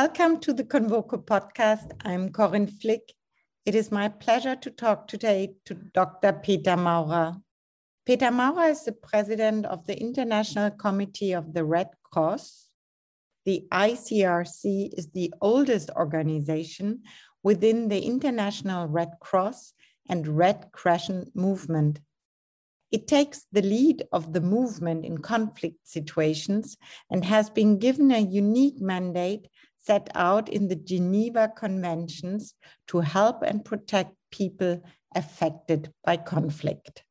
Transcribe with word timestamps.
Welcome 0.00 0.40
to 0.40 0.52
the 0.52 0.64
Convoco 0.64 1.24
podcast. 1.24 1.92
I'm 2.04 2.32
Corinne 2.32 2.66
Flick. 2.66 3.12
It 3.64 3.76
is 3.76 3.92
my 3.92 4.08
pleasure 4.08 4.56
to 4.56 4.70
talk 4.70 5.06
today 5.06 5.54
to 5.66 5.74
Dr. 5.74 6.32
Peter 6.32 6.76
Maurer. 6.76 7.36
Peter 8.04 8.32
Maurer 8.32 8.70
is 8.70 8.82
the 8.84 8.90
president 8.90 9.66
of 9.66 9.86
the 9.86 9.96
International 9.96 10.72
Committee 10.72 11.30
of 11.30 11.54
the 11.54 11.64
Red 11.64 11.90
Cross. 12.02 12.70
The 13.44 13.68
ICRC 13.70 14.98
is 14.98 15.10
the 15.12 15.32
oldest 15.40 15.90
organization 15.90 17.04
within 17.44 17.86
the 17.86 18.00
International 18.00 18.88
Red 18.88 19.12
Cross 19.20 19.74
and 20.08 20.26
Red 20.26 20.70
Crescent 20.72 21.36
movement. 21.36 22.00
It 22.90 23.06
takes 23.06 23.46
the 23.52 23.62
lead 23.62 24.02
of 24.10 24.32
the 24.32 24.40
movement 24.40 25.04
in 25.04 25.18
conflict 25.18 25.86
situations 25.86 26.76
and 27.12 27.24
has 27.24 27.48
been 27.48 27.78
given 27.78 28.10
a 28.10 28.18
unique 28.18 28.80
mandate 28.80 29.46
set 29.84 30.08
out 30.14 30.48
in 30.48 30.68
the 30.68 30.76
Geneva 30.76 31.52
Conventions 31.54 32.54
to 32.88 33.00
help 33.00 33.42
and 33.42 33.64
protect 33.64 34.14
people 34.30 34.82
affected 35.14 35.92
by 36.04 36.16
conflict. 36.16 37.04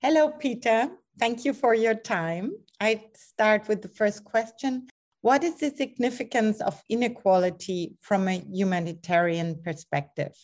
Hello, 0.00 0.30
Peter. 0.30 0.90
Thank 1.18 1.44
you 1.44 1.52
for 1.52 1.74
your 1.74 1.94
time. 1.94 2.52
I 2.80 3.04
start 3.14 3.68
with 3.68 3.82
the 3.82 3.88
first 3.88 4.24
question. 4.24 4.88
What 5.20 5.44
is 5.44 5.56
the 5.56 5.70
significance 5.70 6.60
of 6.60 6.82
inequality 6.88 7.94
from 8.00 8.26
a 8.26 8.42
humanitarian 8.50 9.62
perspective? 9.62 10.34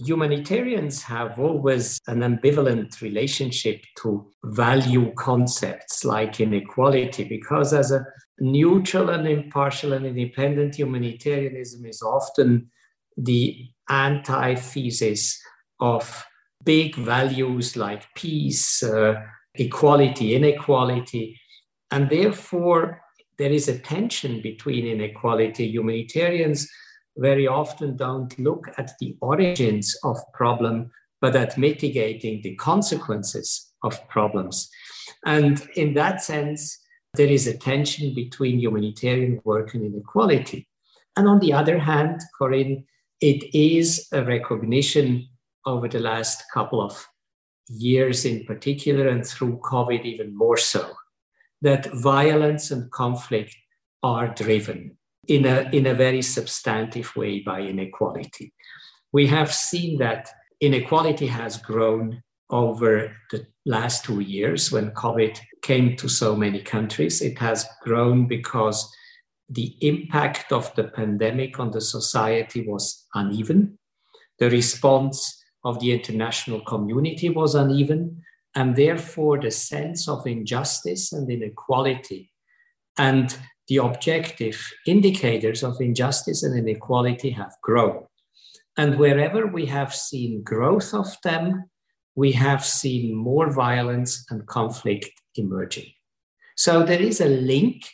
Humanitarians 0.00 1.02
have 1.02 1.40
always 1.40 2.00
an 2.06 2.20
ambivalent 2.20 3.00
relationship 3.00 3.82
to 4.02 4.30
value 4.44 5.12
concepts 5.14 6.04
like 6.04 6.40
inequality 6.40 7.24
because, 7.24 7.72
as 7.72 7.90
a 7.90 8.06
neutral 8.38 9.10
and 9.10 9.26
impartial 9.26 9.92
and 9.92 10.06
independent 10.06 10.76
humanitarianism, 10.76 11.84
is 11.84 12.00
often 12.00 12.70
the 13.16 13.68
antithesis 13.90 15.40
of 15.80 16.24
big 16.64 16.94
values 16.94 17.76
like 17.76 18.04
peace, 18.14 18.82
uh, 18.84 19.14
equality, 19.54 20.36
inequality. 20.36 21.40
And 21.90 22.08
therefore, 22.08 23.00
there 23.38 23.50
is 23.50 23.68
a 23.68 23.78
tension 23.78 24.42
between 24.42 24.86
inequality. 24.86 25.66
Humanitarians 25.66 26.68
very 27.18 27.46
often 27.46 27.96
don't 27.96 28.38
look 28.38 28.68
at 28.78 28.92
the 29.00 29.16
origins 29.20 29.96
of 30.04 30.16
problem, 30.32 30.90
but 31.20 31.34
at 31.34 31.58
mitigating 31.58 32.40
the 32.42 32.54
consequences 32.54 33.72
of 33.82 34.08
problems. 34.08 34.70
And 35.26 35.60
in 35.74 35.94
that 35.94 36.22
sense, 36.22 36.78
there 37.14 37.26
is 37.26 37.46
a 37.46 37.58
tension 37.58 38.14
between 38.14 38.60
humanitarian 38.60 39.40
work 39.44 39.74
and 39.74 39.84
inequality. 39.84 40.68
And 41.16 41.26
on 41.28 41.40
the 41.40 41.52
other 41.52 41.78
hand, 41.78 42.20
Corinne, 42.38 42.84
it 43.20 43.52
is 43.52 44.06
a 44.12 44.22
recognition 44.22 45.28
over 45.66 45.88
the 45.88 45.98
last 45.98 46.44
couple 46.54 46.80
of 46.80 47.04
years 47.68 48.24
in 48.24 48.44
particular, 48.44 49.08
and 49.08 49.26
through 49.26 49.58
COVID 49.58 50.04
even 50.04 50.36
more 50.36 50.56
so, 50.56 50.92
that 51.62 51.92
violence 51.94 52.70
and 52.70 52.90
conflict 52.92 53.54
are 54.02 54.28
driven 54.28 54.96
in 55.28 55.44
a, 55.46 55.68
in 55.72 55.86
a 55.86 55.94
very 55.94 56.22
substantive 56.22 57.14
way 57.14 57.40
by 57.40 57.60
inequality. 57.60 58.52
We 59.12 59.26
have 59.28 59.52
seen 59.52 59.98
that 59.98 60.30
inequality 60.60 61.26
has 61.26 61.58
grown 61.58 62.22
over 62.50 63.14
the 63.30 63.46
last 63.66 64.04
two 64.04 64.20
years 64.20 64.72
when 64.72 64.90
COVID 64.92 65.38
came 65.62 65.96
to 65.96 66.08
so 66.08 66.34
many 66.34 66.62
countries. 66.62 67.20
It 67.20 67.38
has 67.38 67.66
grown 67.82 68.26
because 68.26 68.90
the 69.50 69.76
impact 69.80 70.52
of 70.52 70.74
the 70.74 70.84
pandemic 70.84 71.58
on 71.60 71.70
the 71.70 71.80
society 71.80 72.66
was 72.66 73.06
uneven. 73.14 73.78
The 74.38 74.50
response 74.50 75.42
of 75.64 75.80
the 75.80 75.92
international 75.92 76.60
community 76.62 77.28
was 77.28 77.54
uneven, 77.54 78.22
and 78.54 78.76
therefore 78.76 79.38
the 79.40 79.50
sense 79.50 80.08
of 80.08 80.26
injustice 80.26 81.12
and 81.12 81.30
inequality 81.30 82.30
and 82.96 83.38
the 83.68 83.76
objective 83.76 84.72
indicators 84.86 85.62
of 85.62 85.80
injustice 85.80 86.42
and 86.42 86.58
inequality 86.58 87.30
have 87.30 87.54
grown. 87.62 88.04
And 88.76 88.98
wherever 88.98 89.46
we 89.46 89.66
have 89.66 89.94
seen 89.94 90.42
growth 90.42 90.94
of 90.94 91.08
them, 91.22 91.64
we 92.14 92.32
have 92.32 92.64
seen 92.64 93.14
more 93.14 93.52
violence 93.52 94.24
and 94.30 94.46
conflict 94.46 95.10
emerging. 95.34 95.92
So 96.56 96.82
there 96.82 97.00
is 97.00 97.20
a 97.20 97.28
link, 97.28 97.84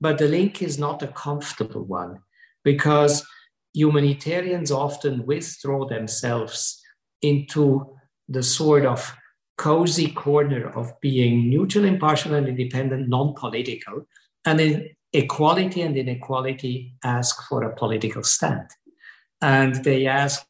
but 0.00 0.18
the 0.18 0.28
link 0.28 0.62
is 0.62 0.78
not 0.78 1.02
a 1.02 1.08
comfortable 1.08 1.84
one 1.84 2.20
because 2.62 3.26
humanitarians 3.74 4.70
often 4.70 5.26
withdraw 5.26 5.86
themselves 5.86 6.80
into 7.22 7.96
the 8.28 8.42
sort 8.42 8.84
of 8.84 9.16
cozy 9.56 10.08
corner 10.08 10.68
of 10.70 10.92
being 11.00 11.48
neutral, 11.48 11.84
impartial, 11.84 12.34
and 12.34 12.48
independent, 12.48 13.08
non 13.08 13.34
political. 13.34 14.06
And 14.44 14.60
in 14.60 14.95
equality 15.12 15.82
and 15.82 15.96
inequality 15.96 16.94
ask 17.04 17.42
for 17.48 17.62
a 17.64 17.74
political 17.74 18.22
stand. 18.22 18.68
And 19.40 19.74
they 19.84 20.06
ask 20.06 20.46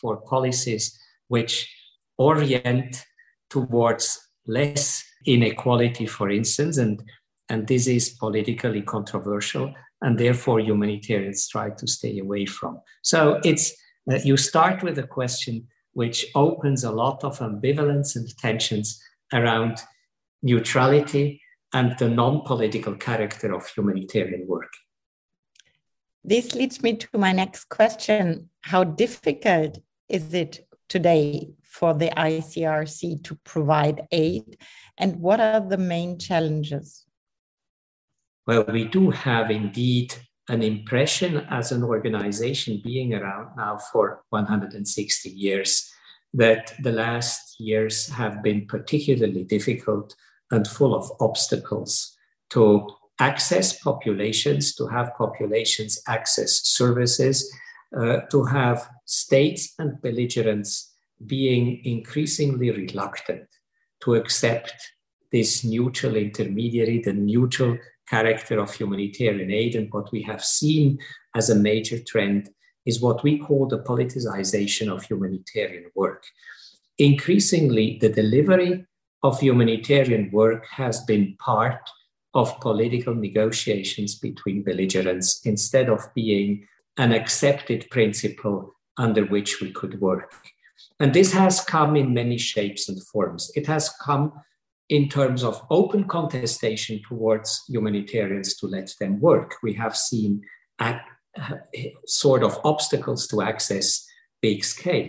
for 0.00 0.16
policies 0.18 0.98
which 1.28 1.72
orient 2.18 3.04
towards 3.50 4.18
less 4.46 5.04
inequality, 5.26 6.06
for 6.06 6.30
instance, 6.30 6.78
and, 6.78 7.02
and 7.48 7.66
this 7.66 7.86
is 7.86 8.10
politically 8.10 8.82
controversial, 8.82 9.74
and 10.02 10.18
therefore 10.18 10.60
humanitarians 10.60 11.48
try 11.48 11.70
to 11.70 11.86
stay 11.86 12.18
away 12.18 12.46
from. 12.46 12.80
So 13.02 13.40
it's 13.44 13.72
uh, 14.10 14.18
you 14.24 14.36
start 14.36 14.82
with 14.82 14.98
a 14.98 15.06
question 15.06 15.66
which 15.92 16.26
opens 16.34 16.84
a 16.84 16.90
lot 16.90 17.22
of 17.24 17.38
ambivalence 17.38 18.16
and 18.16 18.28
tensions 18.38 19.00
around 19.32 19.78
neutrality 20.42 21.40
and 21.72 21.96
the 21.98 22.08
non 22.08 22.42
political 22.42 22.94
character 22.94 23.54
of 23.54 23.66
humanitarian 23.68 24.46
work. 24.46 24.72
This 26.22 26.54
leads 26.54 26.82
me 26.82 26.96
to 26.96 27.08
my 27.18 27.32
next 27.32 27.68
question 27.68 28.50
How 28.62 28.84
difficult 28.84 29.78
is 30.08 30.34
it 30.34 30.66
today 30.88 31.50
for 31.62 31.94
the 31.94 32.10
ICRC 32.10 33.22
to 33.24 33.34
provide 33.44 34.06
aid, 34.10 34.58
and 34.98 35.16
what 35.20 35.40
are 35.40 35.60
the 35.60 35.78
main 35.78 36.18
challenges? 36.18 37.06
Well, 38.46 38.64
we 38.64 38.84
do 38.86 39.10
have 39.10 39.50
indeed 39.50 40.14
an 40.48 40.62
impression 40.62 41.46
as 41.48 41.70
an 41.70 41.84
organization 41.84 42.80
being 42.82 43.14
around 43.14 43.56
now 43.56 43.78
for 43.92 44.22
160 44.30 45.30
years 45.30 45.88
that 46.34 46.74
the 46.82 46.90
last 46.90 47.60
years 47.60 48.08
have 48.08 48.42
been 48.42 48.66
particularly 48.66 49.44
difficult 49.44 50.16
and 50.50 50.66
full 50.66 50.94
of 50.94 51.10
obstacles 51.20 52.16
to 52.50 52.88
access 53.20 53.78
populations, 53.80 54.74
to 54.74 54.86
have 54.86 55.12
populations 55.16 56.02
access 56.08 56.62
services, 56.64 57.52
uh, 57.96 58.20
to 58.30 58.44
have 58.44 58.88
states 59.04 59.74
and 59.78 60.00
belligerents 60.00 60.94
being 61.26 61.80
increasingly 61.84 62.70
reluctant 62.70 63.46
to 64.02 64.14
accept 64.14 64.74
this 65.32 65.64
neutral 65.64 66.16
intermediary, 66.16 67.00
the 67.00 67.12
neutral 67.12 67.76
character 68.08 68.58
of 68.58 68.72
humanitarian 68.74 69.50
aid. 69.50 69.74
And 69.76 69.92
what 69.92 70.10
we 70.10 70.22
have 70.22 70.42
seen 70.42 70.98
as 71.36 71.50
a 71.50 71.54
major 71.54 71.98
trend 72.02 72.48
is 72.86 73.00
what 73.00 73.22
we 73.22 73.38
call 73.38 73.68
the 73.68 73.82
politicization 73.82 74.88
of 74.92 75.04
humanitarian 75.04 75.90
work. 75.94 76.24
Increasingly, 76.98 77.98
the 78.00 78.08
delivery 78.08 78.86
of 79.22 79.40
humanitarian 79.40 80.30
work 80.32 80.66
has 80.70 81.02
been 81.04 81.36
part 81.38 81.90
of 82.34 82.58
political 82.60 83.14
negotiations 83.14 84.14
between 84.14 84.62
belligerents 84.62 85.40
instead 85.44 85.88
of 85.88 86.02
being 86.14 86.66
an 86.96 87.12
accepted 87.12 87.86
principle 87.90 88.74
under 88.96 89.24
which 89.24 89.60
we 89.60 89.72
could 89.72 90.00
work. 90.00 90.32
And 90.98 91.12
this 91.12 91.32
has 91.32 91.60
come 91.60 91.96
in 91.96 92.14
many 92.14 92.38
shapes 92.38 92.88
and 92.88 93.02
forms. 93.02 93.50
It 93.54 93.66
has 93.66 93.90
come 94.02 94.32
in 94.88 95.08
terms 95.08 95.44
of 95.44 95.64
open 95.70 96.04
contestation 96.04 97.00
towards 97.08 97.62
humanitarians 97.68 98.56
to 98.56 98.66
let 98.66 98.92
them 99.00 99.20
work. 99.20 99.54
We 99.62 99.72
have 99.74 99.96
seen 99.96 100.42
a, 100.80 101.00
sort 102.06 102.42
of 102.42 102.58
obstacles 102.64 103.26
to 103.28 103.40
access 103.40 104.06
big 104.42 104.64
scale. 104.64 105.08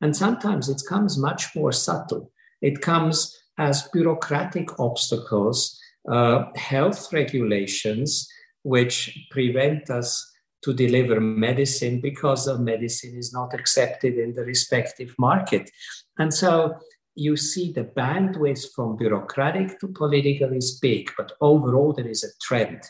And 0.00 0.16
sometimes 0.16 0.68
it 0.68 0.80
comes 0.88 1.18
much 1.18 1.54
more 1.54 1.72
subtle. 1.72 2.32
It 2.62 2.80
comes 2.80 3.36
as 3.58 3.88
bureaucratic 3.92 4.78
obstacles, 4.78 5.78
uh, 6.10 6.44
health 6.54 7.12
regulations, 7.12 8.28
which 8.62 9.26
prevent 9.30 9.90
us 9.90 10.24
to 10.62 10.72
deliver 10.72 11.20
medicine 11.20 12.00
because 12.00 12.46
the 12.46 12.58
medicine 12.58 13.14
is 13.16 13.32
not 13.32 13.54
accepted 13.54 14.18
in 14.18 14.34
the 14.34 14.42
respective 14.42 15.14
market. 15.18 15.70
And 16.18 16.32
so 16.32 16.76
you 17.14 17.36
see 17.36 17.72
the 17.72 17.84
bandwidth 17.84 18.72
from 18.74 18.96
bureaucratic 18.96 19.78
to 19.80 19.88
political 19.88 20.52
is 20.52 20.78
big, 20.80 21.10
but 21.16 21.32
overall 21.40 21.92
there 21.92 22.08
is 22.08 22.24
a 22.24 22.36
trend 22.40 22.82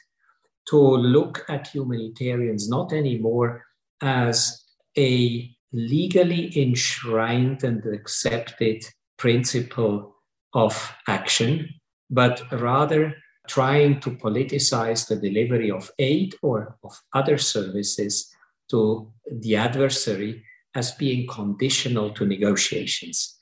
to 0.68 0.78
look 0.78 1.44
at 1.48 1.68
humanitarians 1.68 2.68
not 2.68 2.92
anymore 2.92 3.64
as 4.02 4.64
a 4.96 5.50
legally 5.72 6.52
enshrined 6.60 7.64
and 7.64 7.84
accepted 7.86 8.82
principle 9.16 10.14
of 10.54 10.92
action, 11.06 11.68
but 12.10 12.42
rather 12.52 13.14
trying 13.48 14.00
to 14.00 14.10
politicize 14.10 15.08
the 15.08 15.16
delivery 15.16 15.70
of 15.70 15.90
aid 15.98 16.34
or 16.42 16.76
of 16.84 16.92
other 17.14 17.38
services 17.38 18.30
to 18.70 19.10
the 19.30 19.56
adversary 19.56 20.44
as 20.74 20.92
being 20.92 21.26
conditional 21.26 22.10
to 22.10 22.26
negotiations. 22.26 23.38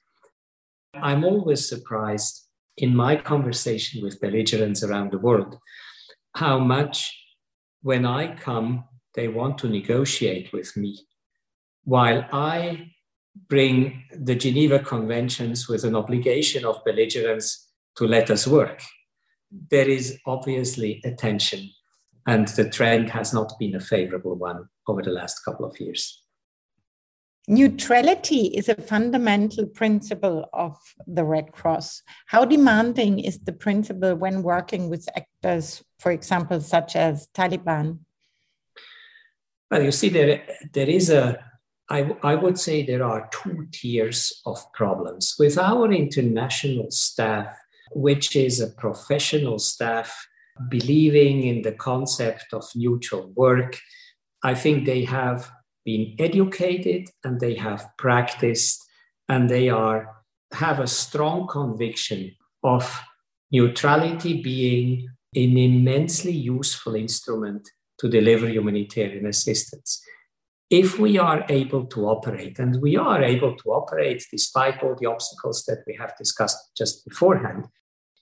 I'm 0.94 1.24
always 1.24 1.68
surprised 1.68 2.46
in 2.76 2.94
my 2.94 3.16
conversation 3.16 4.02
with 4.02 4.20
belligerents 4.20 4.82
around 4.82 5.10
the 5.10 5.18
world 5.18 5.58
how 6.34 6.58
much 6.58 7.12
when 7.82 8.04
I 8.04 8.34
come, 8.34 8.84
they 9.14 9.28
want 9.28 9.58
to 9.58 9.68
negotiate 9.68 10.52
with 10.52 10.76
me, 10.76 10.98
while 11.84 12.26
I 12.32 12.92
bring 13.48 14.04
the 14.12 14.34
Geneva 14.34 14.78
Conventions 14.78 15.68
with 15.68 15.84
an 15.84 15.94
obligation 15.94 16.64
of 16.64 16.84
belligerents 16.84 17.70
to 17.96 18.06
let 18.06 18.30
us 18.30 18.46
work. 18.46 18.82
There 19.70 19.88
is 19.88 20.18
obviously 20.26 21.00
a 21.04 21.12
tension, 21.12 21.70
and 22.26 22.48
the 22.48 22.68
trend 22.68 23.10
has 23.10 23.32
not 23.32 23.52
been 23.58 23.74
a 23.74 23.80
favorable 23.80 24.34
one 24.34 24.68
over 24.88 25.02
the 25.02 25.10
last 25.10 25.44
couple 25.44 25.66
of 25.66 25.78
years. 25.80 26.22
Neutrality 27.48 28.46
is 28.46 28.68
a 28.68 28.74
fundamental 28.74 29.66
principle 29.66 30.48
of 30.52 30.76
the 31.06 31.24
Red 31.24 31.52
Cross. 31.52 32.02
How 32.26 32.44
demanding 32.44 33.20
is 33.20 33.38
the 33.38 33.52
principle 33.52 34.16
when 34.16 34.42
working 34.42 34.90
with 34.90 35.08
actors, 35.16 35.84
for 36.00 36.10
example, 36.10 36.60
such 36.60 36.96
as 36.96 37.28
Taliban? 37.36 38.00
Well, 39.70 39.82
you 39.82 39.92
see, 39.92 40.08
there, 40.08 40.42
there 40.72 40.88
is 40.88 41.08
a, 41.10 41.38
I, 41.88 42.16
I 42.22 42.34
would 42.34 42.58
say 42.58 42.84
there 42.84 43.04
are 43.04 43.28
two 43.32 43.68
tiers 43.72 44.42
of 44.44 44.58
problems. 44.72 45.34
With 45.38 45.56
our 45.56 45.92
international 45.92 46.90
staff, 46.90 47.48
which 47.92 48.34
is 48.34 48.60
a 48.60 48.68
professional 48.68 49.58
staff 49.58 50.26
believing 50.68 51.44
in 51.44 51.62
the 51.62 51.72
concept 51.72 52.46
of 52.52 52.64
neutral 52.74 53.32
work, 53.36 53.78
I 54.42 54.54
think 54.54 54.84
they 54.84 55.04
have 55.04 55.50
been 55.84 56.16
educated 56.18 57.08
and 57.22 57.38
they 57.40 57.54
have 57.54 57.86
practiced 57.98 58.84
and 59.28 59.48
they 59.48 59.68
are 59.68 60.16
have 60.52 60.80
a 60.80 60.86
strong 60.86 61.46
conviction 61.46 62.32
of 62.62 63.00
neutrality 63.50 64.42
being 64.42 65.08
an 65.34 65.56
immensely 65.56 66.32
useful 66.32 66.94
instrument 66.94 67.68
to 67.98 68.08
deliver 68.08 68.48
humanitarian 68.48 69.26
assistance. 69.26 70.02
If 70.70 70.98
we 70.98 71.16
are 71.18 71.44
able 71.48 71.86
to 71.86 72.06
operate, 72.08 72.58
and 72.58 72.82
we 72.82 72.96
are 72.96 73.22
able 73.22 73.56
to 73.56 73.70
operate 73.70 74.24
despite 74.30 74.82
all 74.82 74.96
the 74.98 75.06
obstacles 75.06 75.64
that 75.66 75.84
we 75.86 75.94
have 75.94 76.16
discussed 76.18 76.58
just 76.76 77.04
beforehand, 77.06 77.66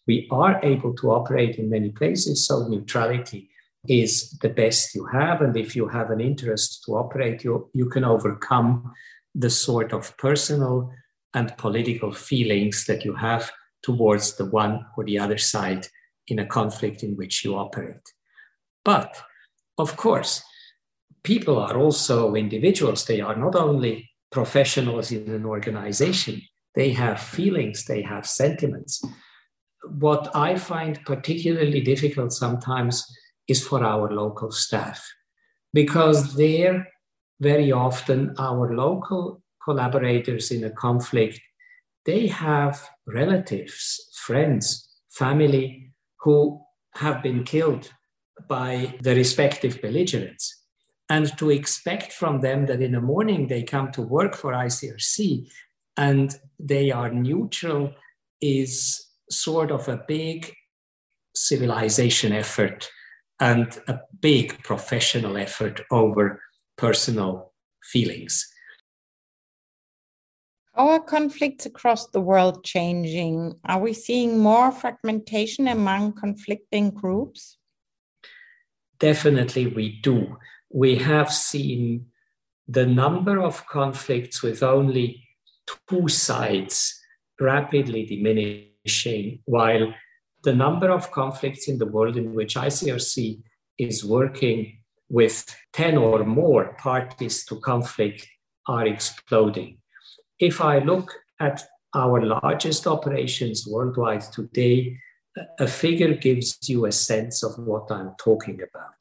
we 0.06 0.28
are 0.30 0.60
able 0.62 0.94
to 0.96 1.10
operate 1.10 1.56
in 1.56 1.70
many 1.70 1.90
places. 1.90 2.46
So, 2.46 2.68
neutrality 2.68 3.48
is 3.88 4.30
the 4.42 4.50
best 4.50 4.94
you 4.94 5.06
have. 5.06 5.40
And 5.40 5.56
if 5.56 5.74
you 5.74 5.88
have 5.88 6.10
an 6.10 6.20
interest 6.20 6.82
to 6.84 6.92
operate, 6.92 7.44
you, 7.44 7.70
you 7.72 7.86
can 7.88 8.04
overcome 8.04 8.92
the 9.34 9.50
sort 9.50 9.92
of 9.92 10.16
personal 10.18 10.92
and 11.32 11.56
political 11.56 12.12
feelings 12.12 12.84
that 12.86 13.04
you 13.04 13.14
have 13.14 13.50
towards 13.82 14.36
the 14.36 14.46
one 14.46 14.86
or 14.96 15.04
the 15.04 15.18
other 15.18 15.38
side 15.38 15.88
in 16.28 16.38
a 16.38 16.46
conflict 16.46 17.02
in 17.02 17.16
which 17.16 17.44
you 17.44 17.56
operate. 17.56 18.12
But 18.84 19.16
of 19.76 19.96
course, 19.96 20.42
people 21.24 21.58
are 21.58 21.76
also 21.76 22.34
individuals. 22.34 23.04
They 23.04 23.20
are 23.20 23.34
not 23.34 23.56
only 23.56 24.10
professionals 24.30 25.10
in 25.10 25.28
an 25.30 25.44
organization, 25.44 26.42
they 26.74 26.90
have 26.90 27.20
feelings, 27.20 27.84
they 27.86 28.02
have 28.02 28.26
sentiments. 28.26 29.02
What 29.98 30.30
I 30.34 30.56
find 30.56 31.00
particularly 31.04 31.80
difficult 31.80 32.32
sometimes 32.32 33.04
is 33.48 33.66
for 33.66 33.84
our 33.84 34.10
local 34.10 34.50
staff 34.50 35.04
because 35.72 36.34
there 36.34 36.88
very 37.40 37.72
often 37.72 38.34
our 38.38 38.74
local 38.74 39.42
collaborators 39.62 40.50
in 40.50 40.64
a 40.64 40.70
conflict 40.70 41.40
they 42.06 42.26
have 42.26 42.88
relatives 43.06 44.08
friends 44.14 44.88
family 45.10 45.90
who 46.20 46.60
have 46.94 47.22
been 47.22 47.42
killed 47.44 47.90
by 48.48 48.94
the 49.02 49.14
respective 49.14 49.80
belligerents 49.82 50.63
and 51.08 51.36
to 51.38 51.50
expect 51.50 52.12
from 52.12 52.40
them 52.40 52.66
that 52.66 52.80
in 52.80 52.92
the 52.92 53.00
morning 53.00 53.46
they 53.46 53.62
come 53.62 53.92
to 53.92 54.02
work 54.02 54.34
for 54.34 54.52
ICRC 54.52 55.50
and 55.96 56.34
they 56.58 56.90
are 56.90 57.10
neutral 57.10 57.92
is 58.40 59.06
sort 59.30 59.70
of 59.70 59.88
a 59.88 60.02
big 60.08 60.52
civilization 61.34 62.32
effort 62.32 62.88
and 63.40 63.78
a 63.88 63.98
big 64.20 64.62
professional 64.62 65.36
effort 65.36 65.80
over 65.90 66.40
personal 66.76 67.52
feelings. 67.82 68.48
How 70.74 70.88
are 70.88 71.00
conflicts 71.00 71.66
across 71.66 72.08
the 72.08 72.20
world 72.20 72.64
changing? 72.64 73.54
Are 73.64 73.78
we 73.78 73.92
seeing 73.92 74.38
more 74.38 74.72
fragmentation 74.72 75.68
among 75.68 76.14
conflicting 76.14 76.90
groups? 76.90 77.58
Definitely, 78.98 79.68
we 79.68 80.00
do. 80.00 80.36
We 80.70 80.96
have 80.96 81.32
seen 81.32 82.06
the 82.66 82.86
number 82.86 83.40
of 83.40 83.66
conflicts 83.66 84.42
with 84.42 84.62
only 84.62 85.28
two 85.88 86.08
sides 86.08 87.00
rapidly 87.40 88.06
diminishing, 88.06 89.40
while 89.44 89.94
the 90.42 90.54
number 90.54 90.90
of 90.90 91.10
conflicts 91.10 91.68
in 91.68 91.78
the 91.78 91.86
world 91.86 92.16
in 92.16 92.34
which 92.34 92.54
ICRC 92.54 93.42
is 93.78 94.04
working 94.04 94.78
with 95.08 95.44
10 95.72 95.96
or 95.96 96.24
more 96.24 96.74
parties 96.78 97.44
to 97.46 97.60
conflict 97.60 98.26
are 98.66 98.86
exploding. 98.86 99.78
If 100.38 100.60
I 100.60 100.78
look 100.78 101.12
at 101.40 101.64
our 101.94 102.20
largest 102.24 102.86
operations 102.86 103.66
worldwide 103.66 104.22
today, 104.32 104.98
a 105.58 105.66
figure 105.66 106.14
gives 106.14 106.58
you 106.68 106.86
a 106.86 106.92
sense 106.92 107.42
of 107.42 107.58
what 107.58 107.90
I'm 107.90 108.14
talking 108.18 108.54
about. 108.56 108.94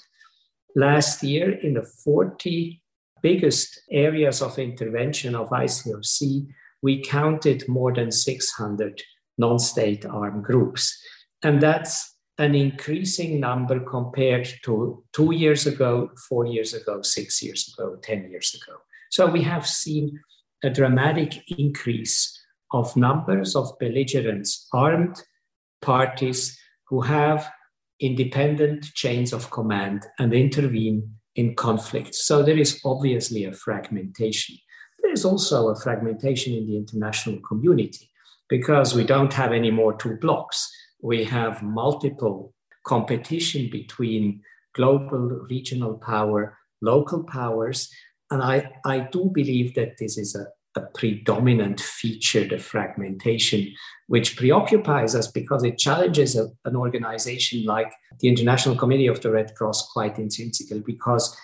Last 0.75 1.23
year, 1.23 1.51
in 1.51 1.73
the 1.73 1.83
40 1.83 2.81
biggest 3.21 3.79
areas 3.91 4.41
of 4.41 4.59
intervention 4.59 5.35
of 5.35 5.49
ICRC, 5.49 6.47
we 6.81 7.01
counted 7.01 7.67
more 7.67 7.93
than 7.93 8.11
600 8.11 9.01
non 9.37 9.59
state 9.59 10.05
armed 10.05 10.43
groups. 10.43 11.01
And 11.41 11.61
that's 11.61 12.15
an 12.37 12.55
increasing 12.55 13.39
number 13.39 13.79
compared 13.79 14.49
to 14.65 15.03
two 15.13 15.33
years 15.33 15.67
ago, 15.67 16.09
four 16.27 16.45
years 16.45 16.73
ago, 16.73 17.01
six 17.01 17.41
years 17.43 17.73
ago, 17.73 17.97
10 18.01 18.29
years 18.31 18.55
ago. 18.55 18.77
So 19.11 19.27
we 19.27 19.41
have 19.43 19.67
seen 19.67 20.19
a 20.63 20.69
dramatic 20.69 21.43
increase 21.59 22.39
of 22.71 22.95
numbers 22.97 23.55
of 23.55 23.77
belligerents, 23.79 24.67
armed 24.73 25.21
parties 25.81 26.57
who 26.87 27.01
have 27.01 27.49
independent 28.03 28.85
chains 28.93 29.33
of 29.33 29.49
command 29.51 30.05
and 30.19 30.33
intervene 30.33 31.15
in 31.35 31.55
conflicts. 31.55 32.25
So 32.25 32.43
there 32.43 32.57
is 32.57 32.79
obviously 32.85 33.45
a 33.45 33.53
fragmentation. 33.53 34.55
There 35.01 35.11
is 35.11 35.25
also 35.25 35.69
a 35.69 35.79
fragmentation 35.79 36.53
in 36.53 36.67
the 36.67 36.77
international 36.77 37.39
community 37.47 38.09
because 38.49 38.93
we 38.93 39.03
don't 39.03 39.33
have 39.33 39.51
any 39.51 39.71
more 39.71 39.97
two 39.97 40.17
blocks 40.17 40.69
we 41.03 41.25
have 41.25 41.61
multiple 41.61 42.53
competition 42.85 43.69
between 43.69 44.41
global, 44.73 45.19
regional 45.49 45.95
power, 45.95 46.57
local 46.81 47.23
powers. 47.23 47.89
And 48.31 48.41
I, 48.41 48.71
I 48.85 49.01
do 49.11 49.29
believe 49.31 49.75
that 49.75 49.97
this 49.99 50.17
is 50.17 50.33
a, 50.33 50.45
a 50.75 50.81
predominant 50.81 51.79
feature, 51.79 52.47
the 52.47 52.57
fragmentation, 52.57 53.73
which 54.07 54.35
preoccupies 54.35 55.15
us 55.15 55.27
because 55.27 55.63
it 55.63 55.77
challenges 55.77 56.35
a, 56.35 56.47
an 56.65 56.75
organization 56.75 57.63
like 57.65 57.91
the 58.19 58.27
International 58.27 58.75
Committee 58.75 59.07
of 59.07 59.21
the 59.21 59.31
Red 59.31 59.53
Cross 59.55 59.91
quite 59.91 60.17
intrinsically, 60.17 60.79
because 60.79 61.35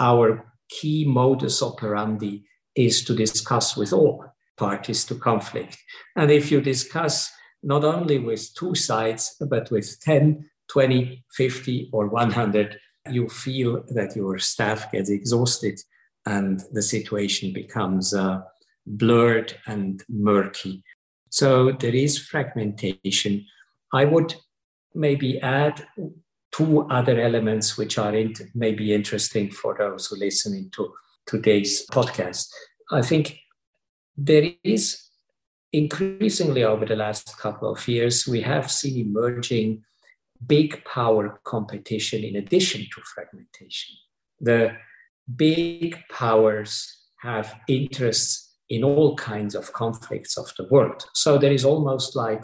our 0.00 0.44
key 0.68 1.04
modus 1.04 1.62
operandi 1.62 2.44
is 2.74 3.04
to 3.04 3.14
discuss 3.14 3.76
with 3.76 3.92
all 3.92 4.24
parties 4.56 5.04
to 5.04 5.14
conflict. 5.14 5.76
And 6.16 6.30
if 6.30 6.50
you 6.50 6.60
discuss 6.60 7.30
not 7.62 7.84
only 7.84 8.18
with 8.18 8.52
two 8.54 8.74
sides, 8.74 9.36
but 9.40 9.70
with 9.70 10.00
10, 10.00 10.48
20, 10.68 11.24
50, 11.32 11.90
or 11.92 12.08
100, 12.08 12.78
you 13.10 13.28
feel 13.28 13.84
that 13.88 14.16
your 14.16 14.38
staff 14.38 14.90
gets 14.90 15.10
exhausted 15.10 15.80
and 16.26 16.62
the 16.72 16.82
situation 16.82 17.52
becomes 17.52 18.14
uh, 18.14 18.42
blurred 18.86 19.58
and 19.66 20.02
murky. 20.08 20.82
So 21.30 21.72
there 21.72 21.94
is 21.94 22.18
fragmentation. 22.18 23.46
I 23.92 24.04
would 24.04 24.34
maybe 24.94 25.40
add 25.40 25.86
two 26.50 26.82
other 26.90 27.18
elements 27.20 27.78
which 27.78 27.98
are 27.98 28.14
maybe 28.54 28.92
interesting 28.92 29.50
for 29.50 29.74
those 29.78 30.06
who 30.06 30.16
listening 30.16 30.70
to 30.72 30.92
today's 31.26 31.86
podcast. 31.86 32.48
I 32.90 33.00
think 33.02 33.38
there 34.16 34.52
is 34.62 35.02
increasingly 35.72 36.64
over 36.64 36.84
the 36.84 36.96
last 36.96 37.38
couple 37.38 37.72
of 37.72 37.88
years, 37.88 38.26
we 38.26 38.42
have 38.42 38.70
seen 38.70 38.98
emerging 39.06 39.82
big 40.46 40.84
power 40.84 41.40
competition 41.44 42.22
in 42.24 42.36
addition 42.36 42.82
to 42.92 43.00
fragmentation. 43.14 43.96
The 44.40 44.76
big 45.34 45.98
powers 46.10 47.08
have 47.20 47.54
interests 47.68 48.51
in 48.72 48.82
all 48.82 49.14
kinds 49.16 49.54
of 49.54 49.74
conflicts 49.74 50.38
of 50.38 50.50
the 50.56 50.66
world. 50.70 51.04
So 51.12 51.36
there 51.36 51.52
is 51.52 51.62
almost 51.62 52.16
like 52.16 52.42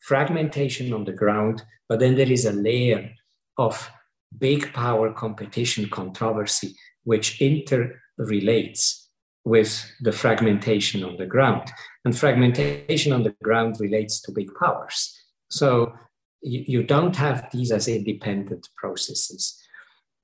fragmentation 0.00 0.94
on 0.94 1.04
the 1.04 1.12
ground, 1.12 1.62
but 1.90 2.00
then 2.00 2.16
there 2.16 2.32
is 2.32 2.46
a 2.46 2.52
layer 2.52 3.10
of 3.58 3.90
big 4.38 4.72
power 4.72 5.12
competition 5.12 5.90
controversy 5.90 6.74
which 7.04 7.38
interrelates 7.40 9.08
with 9.44 9.92
the 10.00 10.12
fragmentation 10.12 11.04
on 11.04 11.18
the 11.18 11.26
ground. 11.26 11.70
And 12.06 12.16
fragmentation 12.16 13.12
on 13.12 13.22
the 13.22 13.34
ground 13.42 13.76
relates 13.78 14.22
to 14.22 14.32
big 14.32 14.48
powers. 14.58 15.14
So 15.50 15.92
you, 16.40 16.64
you 16.66 16.82
don't 16.82 17.16
have 17.16 17.50
these 17.52 17.72
as 17.72 17.88
independent 17.88 18.70
processes. 18.78 19.62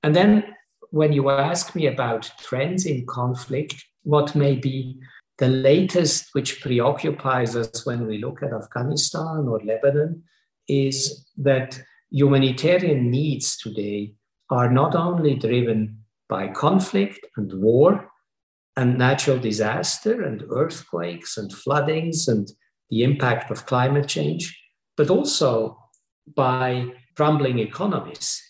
And 0.01 0.15
then 0.15 0.55
when 0.89 1.13
you 1.13 1.29
ask 1.29 1.75
me 1.75 1.85
about 1.85 2.31
trends 2.39 2.87
in 2.87 3.05
conflict, 3.05 3.75
what 4.01 4.35
may 4.35 4.55
be 4.55 4.99
the 5.37 5.49
latest 5.49 6.29
which 6.33 6.61
preoccupies 6.61 7.55
us 7.55 7.85
when 7.85 8.07
we 8.07 8.17
look 8.19 8.41
at 8.41 8.53
Afghanistan 8.53 9.47
or 9.47 9.59
Lebanon 9.63 10.23
is 10.67 11.27
that 11.37 11.81
humanitarian 12.09 13.11
needs 13.11 13.57
today 13.57 14.13
are 14.49 14.71
not 14.71 14.95
only 14.95 15.35
driven 15.35 15.99
by 16.29 16.47
conflict 16.47 17.19
and 17.35 17.51
war 17.61 18.09
and 18.77 18.97
natural 18.97 19.39
disaster 19.39 20.23
and 20.23 20.43
earthquakes 20.51 21.37
and 21.37 21.51
floodings 21.51 22.27
and 22.27 22.51
the 22.89 23.03
impact 23.03 23.51
of 23.51 23.65
climate 23.65 24.07
change, 24.07 24.57
but 24.95 25.09
also 25.09 25.77
by 26.35 26.85
crumbling 27.15 27.59
economies. 27.59 28.41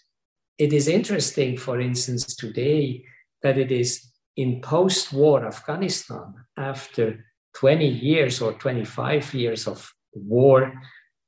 It 0.58 0.74
is 0.74 0.88
interesting, 0.88 1.58
for 1.58 1.80
instance, 1.80 2.36
today 2.36 3.04
that 3.44 3.58
it 3.58 3.72
is 3.72 4.12
in 4.36 4.62
post 4.62 5.14
war 5.14 5.46
Afghanistan, 5.46 6.34
after 6.58 7.26
20 7.56 7.88
years 7.88 8.42
or 8.42 8.54
25 8.54 9.34
years 9.34 9.68
of 9.68 9.94
war, 10.14 10.74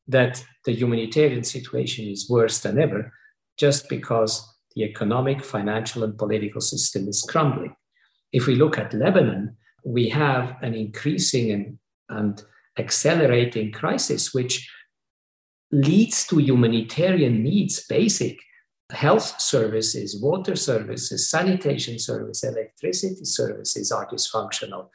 that 0.07 0.43
the 0.65 0.73
humanitarian 0.73 1.43
situation 1.43 2.07
is 2.07 2.29
worse 2.29 2.59
than 2.59 2.79
ever, 2.79 3.11
just 3.57 3.89
because 3.89 4.45
the 4.75 4.83
economic, 4.83 5.43
financial, 5.43 6.03
and 6.03 6.17
political 6.17 6.61
system 6.61 7.07
is 7.07 7.25
crumbling. 7.27 7.75
If 8.31 8.47
we 8.47 8.55
look 8.55 8.77
at 8.77 8.93
Lebanon, 8.93 9.55
we 9.85 10.09
have 10.09 10.57
an 10.61 10.73
increasing 10.73 11.51
and, 11.51 11.79
and 12.09 12.43
accelerating 12.77 13.71
crisis, 13.71 14.33
which 14.33 14.69
leads 15.71 16.27
to 16.27 16.39
humanitarian 16.39 17.43
needs, 17.43 17.85
basic 17.87 18.37
health 18.91 19.39
services, 19.41 20.19
water 20.21 20.55
services, 20.55 21.29
sanitation 21.29 21.99
services, 21.99 22.43
electricity 22.43 23.25
services 23.25 23.91
are 23.91 24.07
dysfunctional. 24.07 24.89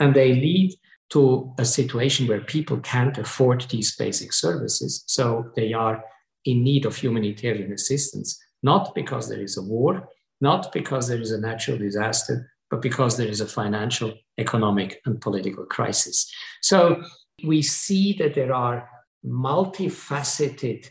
And 0.00 0.14
they 0.14 0.34
lead 0.34 0.74
to 1.10 1.54
a 1.58 1.64
situation 1.64 2.26
where 2.26 2.40
people 2.40 2.78
can't 2.78 3.16
afford 3.18 3.66
these 3.70 3.94
basic 3.96 4.32
services. 4.32 5.04
So 5.06 5.50
they 5.54 5.72
are 5.72 6.02
in 6.44 6.64
need 6.64 6.84
of 6.84 6.96
humanitarian 6.96 7.72
assistance, 7.72 8.40
not 8.62 8.94
because 8.94 9.28
there 9.28 9.40
is 9.40 9.56
a 9.56 9.62
war, 9.62 10.08
not 10.40 10.72
because 10.72 11.08
there 11.08 11.20
is 11.20 11.30
a 11.30 11.40
natural 11.40 11.78
disaster, 11.78 12.50
but 12.70 12.82
because 12.82 13.16
there 13.16 13.28
is 13.28 13.40
a 13.40 13.46
financial, 13.46 14.12
economic, 14.38 15.00
and 15.06 15.20
political 15.20 15.64
crisis. 15.66 16.30
So 16.62 17.02
we 17.44 17.62
see 17.62 18.12
that 18.14 18.34
there 18.34 18.52
are 18.52 18.88
multifaceted 19.24 20.88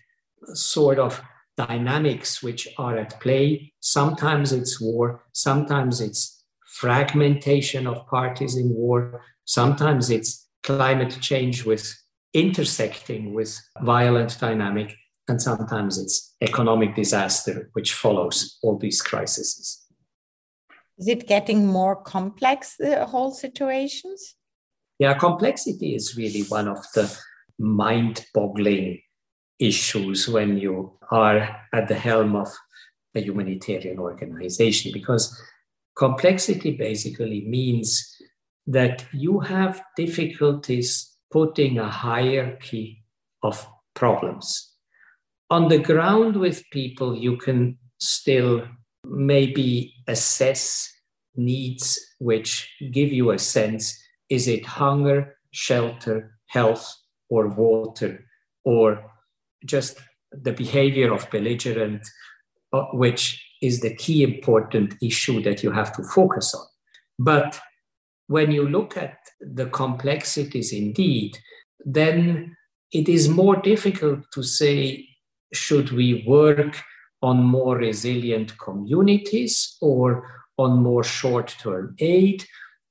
sort 0.53 1.00
of 1.00 1.21
dynamics 1.57 2.43
which 2.43 2.67
are 2.77 2.97
at 2.97 3.19
play. 3.19 3.74
Sometimes 3.79 4.51
it's 4.51 4.79
war, 4.81 5.24
sometimes 5.33 6.01
it's 6.01 6.43
fragmentation 6.67 7.88
of 7.88 8.05
parties 8.07 8.57
in 8.57 8.69
war, 8.69 9.21
sometimes 9.45 10.09
it's 10.09 10.47
climate 10.63 11.17
change 11.21 11.65
with 11.65 11.95
intersecting 12.33 13.33
with 13.33 13.57
violent 13.81 14.38
dynamic, 14.39 14.93
and 15.27 15.41
sometimes 15.41 15.97
it's 15.97 16.35
economic 16.41 16.95
disaster 16.95 17.69
which 17.74 17.93
follows 17.93 18.57
all 18.62 18.77
these 18.77 19.01
crises. 19.01 19.81
Is 20.97 21.07
it 21.07 21.27
getting 21.27 21.67
more 21.67 21.95
complex, 21.95 22.75
the 22.77 23.05
whole 23.05 23.31
situations? 23.31 24.35
Yeah, 25.00 25.13
complexity 25.13 25.95
is 25.95 26.15
really 26.15 26.43
one 26.43 26.67
of 26.67 26.79
the 26.93 27.13
mind 27.59 28.25
boggling 28.33 29.01
issues 29.59 30.27
when 30.27 30.57
you 30.57 30.97
are 31.12 31.62
at 31.74 31.88
the 31.88 31.95
helm 31.95 32.35
of 32.35 32.51
a 33.15 33.21
humanitarian 33.21 34.00
organization 34.00 34.91
because 34.93 35.41
complexity 35.95 36.75
basically 36.75 37.45
means 37.47 38.15
that 38.67 39.05
you 39.13 39.39
have 39.39 39.81
difficulties 39.95 41.15
putting 41.31 41.77
a 41.77 41.89
hierarchy 41.89 43.03
of 43.43 43.67
problems. 43.93 44.74
On 45.50 45.69
the 45.69 45.77
ground 45.77 46.35
with 46.35 46.63
people, 46.71 47.15
you 47.15 47.38
can 47.38 47.77
still 48.00 48.67
maybe 49.05 49.93
assess 50.07 50.91
needs 51.35 52.00
which 52.19 52.69
give 52.91 53.12
you 53.12 53.31
a 53.31 53.39
sense 53.39 53.97
is 54.29 54.47
it 54.47 54.65
hunger, 54.65 55.38
shelter, 55.51 56.38
health, 56.47 56.95
or 57.29 57.47
water, 57.50 58.25
or 58.63 59.12
just 59.65 60.00
the 60.31 60.51
behavior 60.51 61.13
of 61.13 61.29
belligerent, 61.29 62.07
uh, 62.74 62.84
which 62.93 63.41
is 63.62 63.81
the 63.81 63.95
key 63.95 64.24
important 64.24 64.95
issue 65.01 65.41
that 65.41 65.63
you 65.63 65.72
have 65.72 65.95
to 65.95 66.03
focus 66.03 66.53
on. 66.53 66.65
But 67.17 67.60
when 68.27 68.51
you 68.51 68.67
look 68.67 68.98
at 68.98 69.17
the 69.39 69.67
complexities 69.67 70.74
indeed, 70.74 71.38
then 71.79 72.55
it 72.91 73.07
is 73.07 73.29
more 73.29 73.55
difficult 73.55 74.19
to 74.34 74.43
say, 74.43 75.07
should 75.53 75.91
we 75.91 76.24
work 76.27 76.81
on 77.22 77.43
more 77.43 77.77
resilient 77.77 78.57
communities 78.57 79.77
or 79.81 80.27
on 80.57 80.81
more 80.81 81.03
short-term 81.03 81.95
aid? 82.00 82.45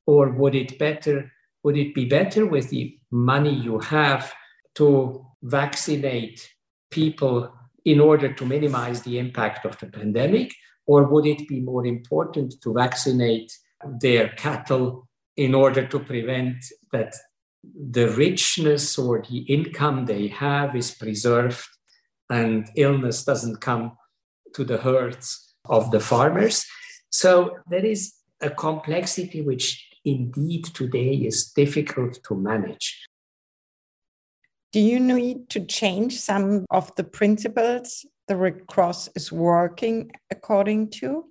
Or 0.06 0.30
would 0.30 0.54
it 0.54 0.78
better 0.78 1.30
would 1.64 1.78
it 1.78 1.94
be 1.94 2.04
better 2.04 2.46
with 2.46 2.68
the 2.68 2.96
money 3.10 3.52
you 3.52 3.78
have 3.80 4.32
to 4.74 5.26
vaccinate 5.42 6.46
people 6.94 7.52
in 7.84 8.00
order 8.00 8.32
to 8.32 8.46
minimize 8.46 9.02
the 9.02 9.18
impact 9.18 9.66
of 9.66 9.78
the 9.78 9.86
pandemic? 9.86 10.54
Or 10.86 11.04
would 11.04 11.26
it 11.26 11.48
be 11.48 11.60
more 11.60 11.84
important 11.86 12.54
to 12.62 12.72
vaccinate 12.72 13.50
their 14.00 14.28
cattle 14.30 15.08
in 15.36 15.54
order 15.54 15.86
to 15.86 15.98
prevent 15.98 16.56
that 16.92 17.14
the 17.90 18.08
richness 18.10 18.98
or 18.98 19.22
the 19.22 19.38
income 19.38 20.06
they 20.06 20.28
have 20.28 20.76
is 20.76 20.90
preserved 20.92 21.66
and 22.30 22.66
illness 22.76 23.24
doesn't 23.24 23.60
come 23.60 23.96
to 24.54 24.64
the 24.64 24.78
herds 24.78 25.54
of 25.68 25.90
the 25.90 26.00
farmers? 26.00 26.66
So 27.10 27.58
there 27.70 27.84
is 27.84 28.14
a 28.40 28.50
complexity 28.50 29.40
which 29.40 29.66
indeed 30.04 30.64
today 30.66 31.14
is 31.14 31.50
difficult 31.52 32.18
to 32.28 32.34
manage. 32.34 32.86
Do 34.74 34.80
you 34.80 34.98
need 34.98 35.50
to 35.50 35.64
change 35.64 36.18
some 36.18 36.66
of 36.68 36.92
the 36.96 37.04
principles 37.04 38.04
the 38.26 38.36
Red 38.36 38.66
Cross 38.66 39.08
is 39.14 39.30
working 39.30 40.10
according 40.32 40.90
to? 40.98 41.26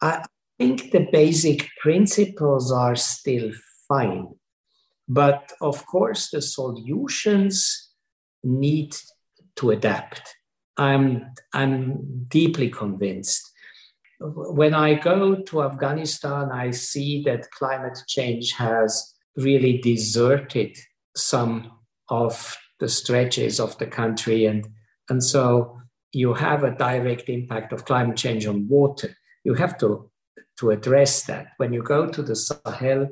I 0.00 0.24
think 0.60 0.92
the 0.92 1.08
basic 1.10 1.68
principles 1.80 2.70
are 2.70 2.94
still 2.94 3.50
fine. 3.88 4.28
But 5.08 5.50
of 5.60 5.84
course, 5.84 6.30
the 6.30 6.40
solutions 6.40 7.90
need 8.44 8.94
to 9.56 9.72
adapt. 9.72 10.36
I'm, 10.76 11.32
I'm 11.52 12.26
deeply 12.28 12.70
convinced 12.70 13.50
when 14.20 14.72
I 14.72 14.94
go 14.94 15.34
to 15.34 15.64
Afghanistan, 15.64 16.52
I 16.52 16.70
see 16.70 17.24
that 17.24 17.50
climate 17.50 17.98
change 18.06 18.52
has 18.52 19.16
really 19.36 19.78
deserted 19.78 20.76
some 21.16 21.72
of 22.08 22.56
the 22.80 22.88
stretches 22.88 23.60
of 23.60 23.76
the 23.78 23.86
country. 23.86 24.46
And, 24.46 24.66
and 25.08 25.22
so 25.22 25.78
you 26.12 26.34
have 26.34 26.64
a 26.64 26.74
direct 26.74 27.28
impact 27.28 27.72
of 27.72 27.84
climate 27.84 28.16
change 28.16 28.46
on 28.46 28.68
water. 28.68 29.16
You 29.44 29.54
have 29.54 29.78
to, 29.78 30.10
to 30.58 30.70
address 30.70 31.24
that. 31.24 31.48
When 31.56 31.72
you 31.72 31.82
go 31.82 32.08
to 32.08 32.22
the 32.22 32.36
Sahel, 32.36 33.08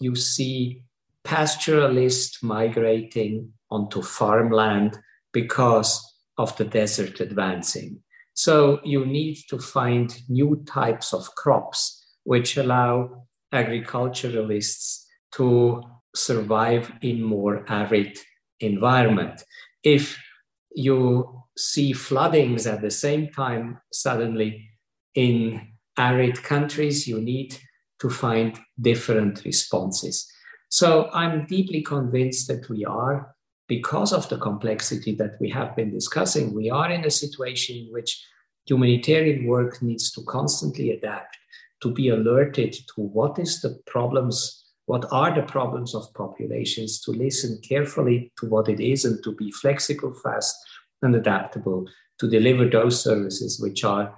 you 0.00 0.14
see 0.14 0.82
pastoralists 1.24 2.42
migrating 2.42 3.52
onto 3.70 4.02
farmland 4.02 4.98
because 5.32 6.04
of 6.38 6.56
the 6.56 6.64
desert 6.64 7.20
advancing. 7.20 8.02
So 8.34 8.80
you 8.84 9.04
need 9.06 9.36
to 9.48 9.58
find 9.58 10.14
new 10.28 10.64
types 10.66 11.12
of 11.12 11.34
crops 11.34 12.02
which 12.24 12.56
allow 12.56 13.26
agriculturalists 13.52 15.06
to 15.32 15.82
survive 16.14 16.92
in 17.00 17.22
more 17.22 17.64
arid 17.68 18.18
environment. 18.60 19.44
If 19.82 20.18
you 20.74 21.44
see 21.56 21.92
floodings 21.92 22.66
at 22.66 22.80
the 22.80 22.90
same 22.90 23.28
time 23.30 23.78
suddenly 23.92 24.70
in 25.14 25.72
arid 25.98 26.42
countries, 26.42 27.06
you 27.06 27.20
need 27.20 27.56
to 28.00 28.08
find 28.08 28.58
different 28.80 29.44
responses. 29.44 30.30
So 30.68 31.10
I'm 31.12 31.46
deeply 31.46 31.82
convinced 31.82 32.48
that 32.48 32.68
we 32.68 32.84
are, 32.84 33.34
because 33.68 34.12
of 34.12 34.28
the 34.28 34.38
complexity 34.38 35.14
that 35.16 35.36
we 35.40 35.50
have 35.50 35.76
been 35.76 35.92
discussing, 35.92 36.54
we 36.54 36.70
are 36.70 36.90
in 36.90 37.04
a 37.04 37.10
situation 37.10 37.76
in 37.76 37.92
which 37.92 38.24
humanitarian 38.66 39.46
work 39.46 39.82
needs 39.82 40.10
to 40.12 40.22
constantly 40.24 40.90
adapt, 40.90 41.36
to 41.82 41.90
be 41.92 42.08
alerted 42.08 42.72
to 42.72 43.02
what 43.02 43.38
is 43.38 43.60
the 43.60 43.80
problems, 43.86 44.61
what 44.86 45.06
are 45.12 45.34
the 45.34 45.42
problems 45.42 45.94
of 45.94 46.12
populations, 46.14 47.00
to 47.02 47.12
listen 47.12 47.60
carefully 47.66 48.32
to 48.38 48.46
what 48.46 48.68
it 48.68 48.80
is 48.80 49.04
and 49.04 49.22
to 49.24 49.32
be 49.32 49.50
flexible, 49.52 50.12
fast, 50.12 50.56
and 51.02 51.14
adaptable 51.14 51.86
to 52.18 52.28
deliver 52.28 52.68
those 52.68 53.02
services 53.02 53.60
which 53.60 53.84
are 53.84 54.14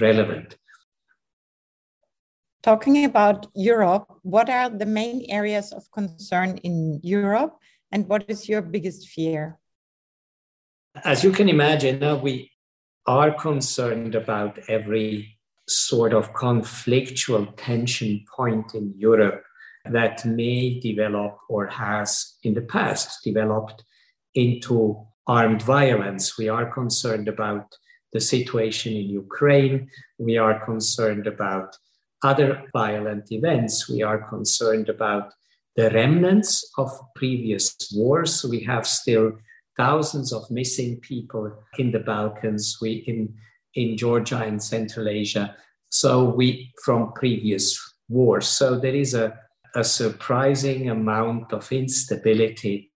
relevant. 0.00 0.56
Talking 2.62 3.04
about 3.04 3.46
Europe, 3.54 4.06
what 4.22 4.50
are 4.50 4.68
the 4.68 4.86
main 4.86 5.24
areas 5.30 5.72
of 5.72 5.90
concern 5.92 6.58
in 6.58 7.00
Europe 7.02 7.56
and 7.90 8.06
what 8.06 8.24
is 8.28 8.48
your 8.48 8.62
biggest 8.62 9.08
fear? 9.08 9.58
As 11.04 11.24
you 11.24 11.32
can 11.32 11.48
imagine, 11.48 12.02
uh, 12.02 12.16
we 12.16 12.50
are 13.06 13.32
concerned 13.32 14.14
about 14.14 14.58
every 14.68 15.38
sort 15.68 16.12
of 16.12 16.32
conflictual 16.34 17.52
tension 17.56 18.24
point 18.36 18.74
in 18.74 18.92
Europe 18.96 19.42
that 19.84 20.24
may 20.24 20.78
develop 20.80 21.38
or 21.48 21.66
has 21.66 22.36
in 22.42 22.54
the 22.54 22.62
past 22.62 23.22
developed 23.24 23.84
into 24.34 25.06
armed 25.26 25.62
violence. 25.62 26.36
We 26.36 26.48
are 26.48 26.66
concerned 26.66 27.28
about 27.28 27.74
the 28.12 28.20
situation 28.20 28.92
in 28.94 29.08
Ukraine. 29.08 29.88
We 30.18 30.38
are 30.38 30.64
concerned 30.64 31.26
about 31.26 31.76
other 32.22 32.64
violent 32.72 33.32
events. 33.32 33.88
We 33.88 34.02
are 34.02 34.18
concerned 34.28 34.88
about 34.88 35.32
the 35.76 35.90
remnants 35.90 36.68
of 36.76 36.90
previous 37.14 37.76
wars. 37.94 38.44
We 38.44 38.60
have 38.64 38.86
still 38.86 39.32
thousands 39.76 40.32
of 40.32 40.50
missing 40.50 41.00
people 41.00 41.52
in 41.78 41.92
the 41.92 42.00
Balkans, 42.00 42.78
we 42.82 42.92
in 43.06 43.34
in 43.74 43.96
Georgia 43.96 44.38
and 44.38 44.62
Central 44.62 45.08
Asia. 45.08 45.56
So 45.90 46.24
we 46.24 46.72
from 46.84 47.12
previous 47.12 47.78
wars. 48.08 48.48
So 48.48 48.78
there 48.78 48.94
is 48.94 49.14
a, 49.14 49.38
a 49.74 49.84
surprising 49.84 50.90
amount 50.90 51.52
of 51.52 51.70
instability 51.72 52.90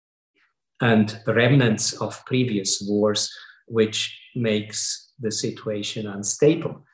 and 0.81 1.21
remnants 1.27 1.93
of 1.95 2.25
previous 2.27 2.83
wars, 2.87 3.31
which 3.67 4.19
makes 4.35 5.13
the 5.19 5.31
situation 5.31 6.07
unstable. 6.07 6.85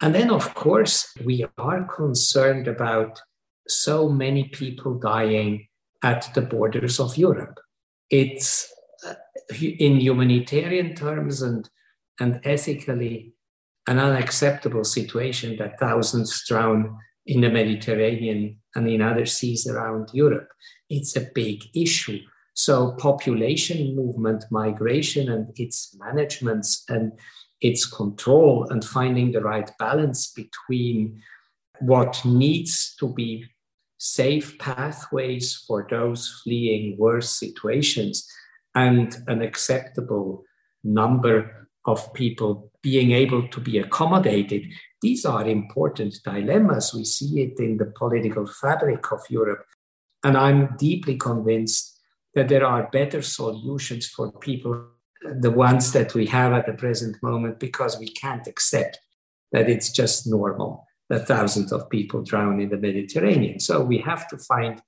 And 0.00 0.14
then, 0.14 0.30
of 0.30 0.54
course, 0.54 1.12
we 1.24 1.46
are 1.58 1.84
concerned 1.84 2.68
about 2.68 3.20
so 3.66 4.08
many 4.08 4.44
people 4.44 4.98
dying 4.98 5.68
at 6.02 6.28
the 6.34 6.42
borders 6.42 7.00
of 7.00 7.16
Europe. 7.16 7.58
It's 8.10 8.72
uh, 9.06 9.14
in 9.60 10.00
humanitarian 10.00 10.94
terms 10.94 11.42
and, 11.42 11.68
and 12.20 12.40
ethically 12.44 13.32
an 13.86 13.98
unacceptable 13.98 14.84
situation 14.84 15.56
that 15.58 15.78
thousands 15.78 16.44
drown 16.46 16.96
in 17.26 17.40
the 17.40 17.50
Mediterranean 17.50 18.58
and 18.74 18.88
in 18.88 19.02
other 19.02 19.26
seas 19.26 19.66
around 19.66 20.10
Europe. 20.12 20.48
It's 20.88 21.16
a 21.16 21.28
big 21.34 21.64
issue. 21.74 22.20
So, 22.54 22.92
population 22.92 23.94
movement, 23.94 24.44
migration, 24.50 25.30
and 25.30 25.48
its 25.56 25.94
managements 25.98 26.84
and 26.88 27.12
its 27.60 27.84
control 27.84 28.66
and 28.70 28.84
finding 28.84 29.32
the 29.32 29.40
right 29.40 29.70
balance 29.78 30.32
between 30.32 31.20
what 31.80 32.24
needs 32.24 32.94
to 33.00 33.12
be 33.12 33.44
safe 33.98 34.58
pathways 34.58 35.64
for 35.66 35.86
those 35.90 36.40
fleeing 36.42 36.96
worse 36.98 37.30
situations 37.30 38.26
and 38.74 39.16
an 39.26 39.42
acceptable 39.42 40.44
number 40.84 41.65
of 41.86 42.12
people 42.14 42.70
being 42.82 43.12
able 43.12 43.48
to 43.48 43.60
be 43.60 43.78
accommodated. 43.78 44.64
These 45.00 45.24
are 45.24 45.46
important 45.46 46.18
dilemmas. 46.24 46.92
We 46.94 47.04
see 47.04 47.42
it 47.42 47.58
in 47.58 47.76
the 47.76 47.92
political 47.96 48.46
fabric 48.46 49.12
of 49.12 49.20
Europe. 49.30 49.64
And 50.24 50.36
I'm 50.36 50.76
deeply 50.76 51.16
convinced 51.16 52.00
that 52.34 52.48
there 52.48 52.66
are 52.66 52.90
better 52.92 53.22
solutions 53.22 54.06
for 54.08 54.32
people 54.32 54.88
the 55.40 55.50
ones 55.50 55.92
that 55.92 56.14
we 56.14 56.26
have 56.26 56.52
at 56.52 56.66
the 56.66 56.72
present 56.74 57.16
moment 57.22 57.58
because 57.58 57.98
we 57.98 58.08
can't 58.08 58.46
accept 58.46 59.00
that 59.52 59.68
it's 59.68 59.90
just 59.90 60.26
normal 60.26 60.86
that 61.08 61.26
thousands 61.26 61.72
of 61.72 61.88
people 61.88 62.22
drown 62.22 62.60
in 62.60 62.68
the 62.68 62.76
Mediterranean. 62.76 63.60
So 63.60 63.82
we 63.82 63.98
have 63.98 64.28
to 64.28 64.38
find 64.38 64.82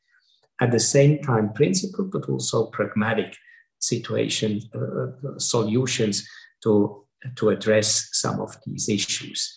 at 0.61 0.73
the 0.73 0.81
same 0.81 1.23
time 1.23 1.53
principled 1.53 2.11
but 2.11 2.29
also 2.29 2.67
pragmatic 2.67 3.37
situation 3.79 4.61
uh, 4.75 5.29
uh, 5.29 5.39
solutions 5.39 6.29
to, 6.63 7.05
to 7.37 7.51
address 7.51 8.09
some 8.13 8.41
of 8.41 8.57
these 8.67 8.89
issues. 8.89 9.57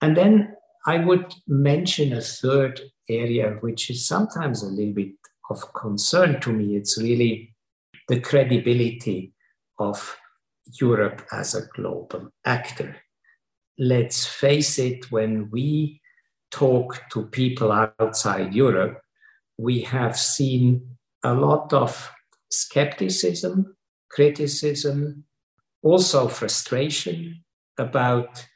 And 0.00 0.16
then 0.16 0.56
I 0.86 0.98
would 0.98 1.32
mention 1.46 2.12
a 2.12 2.20
third 2.20 2.80
area, 3.08 3.58
which 3.60 3.90
is 3.90 4.06
sometimes 4.06 4.62
a 4.62 4.66
little 4.66 4.94
bit 4.94 5.12
of 5.50 5.72
concern 5.74 6.40
to 6.40 6.52
me. 6.52 6.76
It's 6.76 7.00
really 7.00 7.54
the 8.08 8.20
credibility 8.20 9.32
of 9.78 10.16
Europe 10.80 11.22
as 11.32 11.54
a 11.54 11.66
global 11.74 12.30
actor. 12.44 12.96
Let's 13.78 14.26
face 14.26 14.78
it, 14.78 15.10
when 15.10 15.50
we 15.50 16.00
talk 16.50 17.00
to 17.10 17.26
people 17.26 17.72
outside 17.72 18.54
Europe, 18.54 19.00
we 19.58 19.80
have 19.82 20.18
seen 20.18 20.96
a 21.24 21.34
lot 21.34 21.72
of 21.72 22.10
skepticism, 22.50 23.76
criticism, 24.10 25.24
also 25.82 26.28
frustration 26.28 27.42
about 27.78 28.46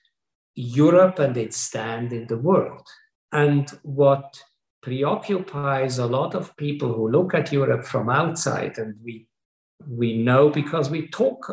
Europe 0.54 1.18
and 1.18 1.36
its 1.36 1.56
stand 1.56 2.12
in 2.12 2.26
the 2.26 2.38
world. 2.38 2.86
And 3.32 3.70
what 3.82 4.42
preoccupies 4.82 5.98
a 5.98 6.06
lot 6.06 6.34
of 6.34 6.56
people 6.56 6.92
who 6.94 7.10
look 7.10 7.34
at 7.34 7.52
Europe 7.52 7.84
from 7.84 8.08
outside, 8.08 8.78
and 8.78 8.94
we 9.04 9.28
we 9.86 10.16
know 10.16 10.48
because 10.48 10.88
we 10.90 11.08
talk 11.08 11.50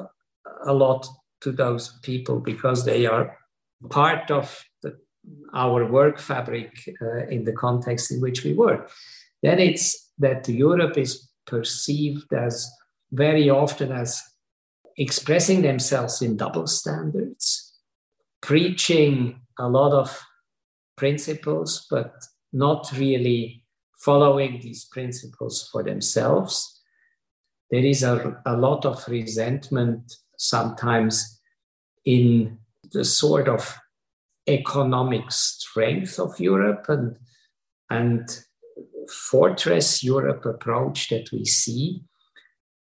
a 0.66 0.74
lot 0.74 1.06
to 1.42 1.52
those 1.52 2.00
people 2.04 2.40
because 2.40 2.86
they 2.86 3.06
are 3.06 3.38
part 3.90 4.32
of 4.32 4.64
the, 4.82 4.98
our 5.54 5.86
work 5.86 6.20
fabric 6.20 6.72
uh, 7.02 7.28
in 7.28 7.44
the 7.44 7.52
context 7.52 8.12
in 8.12 8.22
which 8.22 8.44
we 8.44 8.54
work. 8.54 8.90
Then 9.42 9.60
it's 9.60 10.12
that 10.20 10.48
Europe 10.48 10.98
is 10.98 11.30
perceived 11.46 12.32
as 12.34 12.70
very 13.12 13.50
often 13.50 13.92
as 13.92 14.22
expressing 14.98 15.62
themselves 15.62 16.22
in 16.22 16.38
double 16.38 16.68
standards, 16.68 17.74
preaching 18.42 19.42
a 19.58 19.68
lot 19.68 19.94
of 19.94 20.22
principles, 20.96 21.88
but 21.90 22.14
not 22.52 22.92
really 22.98 23.64
following 23.98 24.60
these 24.62 24.86
principles 24.86 25.70
for 25.72 25.84
themselves 25.84 26.74
there 27.74 27.84
is 27.84 28.04
a, 28.04 28.40
a 28.46 28.56
lot 28.56 28.86
of 28.86 29.04
resentment 29.08 30.14
sometimes 30.38 31.42
in 32.06 32.60
the 32.92 33.04
sort 33.04 33.48
of 33.48 33.76
economic 34.48 35.32
strength 35.32 36.20
of 36.20 36.40
Europe 36.40 36.86
and, 36.90 37.16
and 37.90 38.44
fortress 39.10 40.04
Europe 40.04 40.46
approach 40.46 41.10
that 41.10 41.32
we 41.32 41.46
see. 41.46 42.04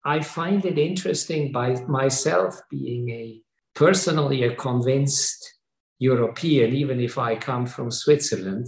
I 0.05 0.21
find 0.21 0.65
it 0.65 0.79
interesting 0.79 1.53
by 1.53 1.81
myself 1.87 2.61
being 2.71 3.09
a 3.11 3.41
personally 3.75 4.43
a 4.43 4.55
convinced 4.55 5.59
European, 5.99 6.75
even 6.75 7.01
if 7.01 7.19
I 7.19 7.37
come 7.37 7.67
from 7.67 7.91
Switzerland, 7.91 8.67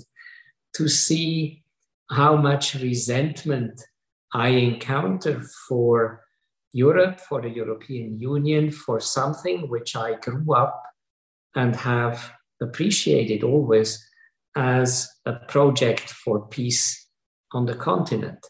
to 0.74 0.88
see 0.88 1.64
how 2.10 2.36
much 2.36 2.74
resentment 2.74 3.80
I 4.32 4.48
encounter 4.48 5.42
for 5.68 6.24
Europe, 6.72 7.20
for 7.20 7.40
the 7.42 7.50
European 7.50 8.18
Union, 8.18 8.70
for 8.70 9.00
something 9.00 9.68
which 9.68 9.96
I 9.96 10.14
grew 10.14 10.54
up 10.54 10.82
and 11.54 11.74
have 11.76 12.32
appreciated 12.60 13.42
always 13.42 14.04
as 14.56 15.08
a 15.26 15.34
project 15.34 16.10
for 16.10 16.46
peace 16.48 17.08
on 17.52 17.66
the 17.66 17.74
continent. 17.74 18.44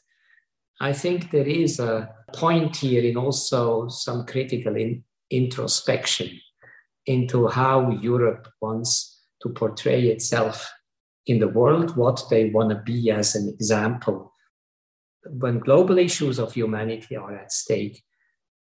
I 0.85 0.93
think 0.93 1.31
there 1.31 1.47
is 1.47 1.81
a 1.81 2.15
point 2.35 2.77
here 2.77 3.03
in 3.03 3.17
also 3.17 3.89
some 3.89 4.27
critical 4.27 4.77
in 4.77 5.03
introspection 5.31 6.39
into 7.07 7.49
how 7.49 7.91
Europe 7.91 8.49
wants 8.61 9.23
to 9.41 9.49
portray 9.49 10.09
itself 10.09 10.71
in 11.25 11.39
the 11.39 11.49
world, 11.49 11.97
what 11.97 12.25
they 12.29 12.51
want 12.51 12.69
to 12.69 12.83
be 12.93 13.11
as 13.11 13.35
an 13.35 13.49
example. 13.49 14.31
When 15.25 15.59
global 15.59 15.97
issues 15.97 16.39
of 16.39 16.53
humanity 16.53 17.17
are 17.17 17.35
at 17.35 17.51
stake, 17.51 18.05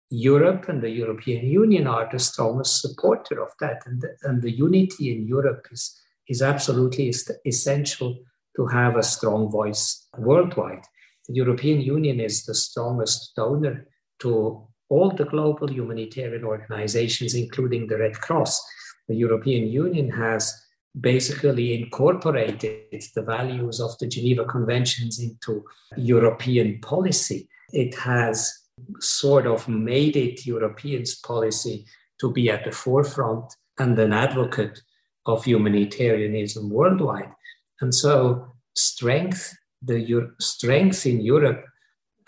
Europe 0.09 0.69
and 0.69 0.81
the 0.81 0.91
European 0.91 1.45
Union 1.47 1.89
are 1.89 2.09
the 2.09 2.21
strongest 2.21 2.83
supporter 2.83 3.43
of 3.43 3.51
that. 3.59 3.83
And 3.85 4.01
the, 4.01 4.17
and 4.23 4.43
the 4.43 4.53
unity 4.53 5.13
in 5.13 5.27
Europe 5.27 5.67
is, 5.73 6.01
is 6.29 6.41
absolutely 6.41 7.13
essential 7.45 8.17
to 8.55 8.67
have 8.67 8.97
a 8.97 9.03
strong 9.03 9.51
voice 9.51 10.07
worldwide. 10.17 10.85
The 11.29 11.35
European 11.35 11.81
Union 11.81 12.21
is 12.21 12.45
the 12.45 12.55
strongest 12.55 13.35
donor 13.35 13.87
to 14.21 14.67
all 14.89 15.11
the 15.11 15.25
global 15.25 15.69
humanitarian 15.71 16.45
organizations, 16.45 17.35
including 17.35 17.87
the 17.87 17.99
Red 17.99 18.15
Cross. 18.15 18.65
The 19.09 19.17
European 19.17 19.69
Union 19.69 20.11
has 20.11 20.55
basically 20.99 21.75
incorporated 21.75 23.03
the 23.15 23.23
values 23.23 23.81
of 23.81 23.99
the 23.99 24.07
Geneva 24.07 24.45
Conventions 24.45 25.19
into 25.21 25.65
European 25.97 26.81
policy. 26.81 27.49
It 27.73 27.95
has 27.97 28.53
sort 29.01 29.47
of 29.47 29.69
made 29.69 30.17
it 30.17 30.47
Europeans' 30.47 31.17
policy 31.17 31.87
to 32.21 32.33
be 32.33 32.51
at 32.51 32.65
the 32.65 32.73
forefront 32.73 33.53
and 33.79 33.99
an 33.99 34.13
advocate 34.13 34.81
of 35.27 35.45
humanitarianism 35.45 36.71
worldwide. 36.71 37.33
And 37.81 37.95
so, 37.95 38.55
strength, 38.75 39.55
the 39.83 40.31
strength 40.41 41.07
in 41.07 41.21
Europe 41.21 41.65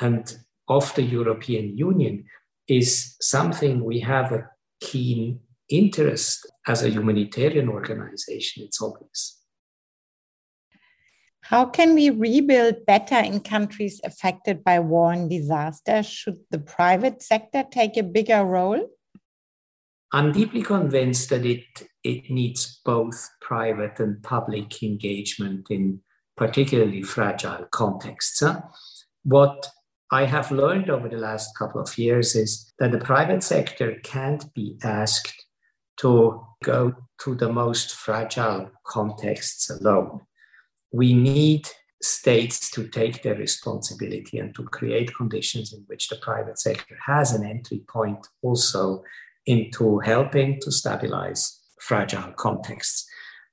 and 0.01 0.39
of 0.69 0.95
the 0.95 1.03
European 1.03 1.77
Union 1.77 2.25
is 2.69 3.17
something 3.21 3.85
we 3.85 4.01
have 4.01 4.33
a 4.33 4.49
keen 4.81 5.41
interest 5.69 6.51
as 6.67 6.83
a 6.83 6.91
humanitarian 6.91 7.69
organization. 7.69 8.65
It's 8.65 8.81
obvious. 8.81 9.39
How 11.43 11.65
can 11.65 11.95
we 11.95 12.11
rebuild 12.11 12.85
better 12.87 13.17
in 13.17 13.41
countries 13.41 14.01
affected 14.05 14.63
by 14.63 14.81
war 14.81 15.13
and 15.13 15.31
disaster? 15.31 16.03
Should 16.03 16.41
the 16.51 16.59
private 16.59 17.23
sector 17.23 17.65
take 17.71 17.97
a 17.97 18.03
bigger 18.03 18.45
role? 18.45 18.87
I'm 20.13 20.33
deeply 20.33 20.63
convinced 20.63 21.31
that 21.31 21.47
it, 21.47 21.65
it 22.05 22.31
needs 22.31 22.81
both 22.85 23.31
private 23.41 23.99
and 23.99 24.23
public 24.23 24.83
engagement 24.83 25.69
in 25.71 26.01
particularly 26.39 27.03
fragile 27.03 27.67
contexts. 27.71 28.43
What 29.25 29.69
I 30.11 30.25
have 30.25 30.51
learned 30.51 30.89
over 30.89 31.09
the 31.09 31.19
last 31.19 31.57
couple 31.59 31.81
of 31.81 31.99
years 31.99 32.35
is 32.35 32.73
that 32.79 32.93
the 32.93 32.99
private 32.99 33.43
sector 33.43 33.97
can't 34.03 34.53
be 34.55 34.79
asked 34.83 35.45
to 35.99 36.41
go 36.65 36.95
to 37.25 37.35
the 37.35 37.53
most 37.53 37.95
fragile 37.95 38.71
contexts 38.87 39.69
alone. 39.69 40.21
We 40.93 41.13
need 41.13 41.69
states 42.01 42.71
to 42.71 42.87
take 42.87 43.23
their 43.23 43.35
responsibility 43.35 44.39
and 44.39 44.55
to 44.55 44.63
create 44.63 45.15
conditions 45.15 45.73
in 45.73 45.85
which 45.89 46.09
the 46.09 46.17
private 46.17 46.59
sector 46.59 46.97
has 47.05 47.33
an 47.33 47.45
entry 47.45 47.83
point 47.89 48.27
also 48.41 49.03
into 49.45 49.99
helping 49.99 50.61
to 50.61 50.71
stabilize 50.71 51.61
fragile 51.81 52.33
contexts. 52.37 53.07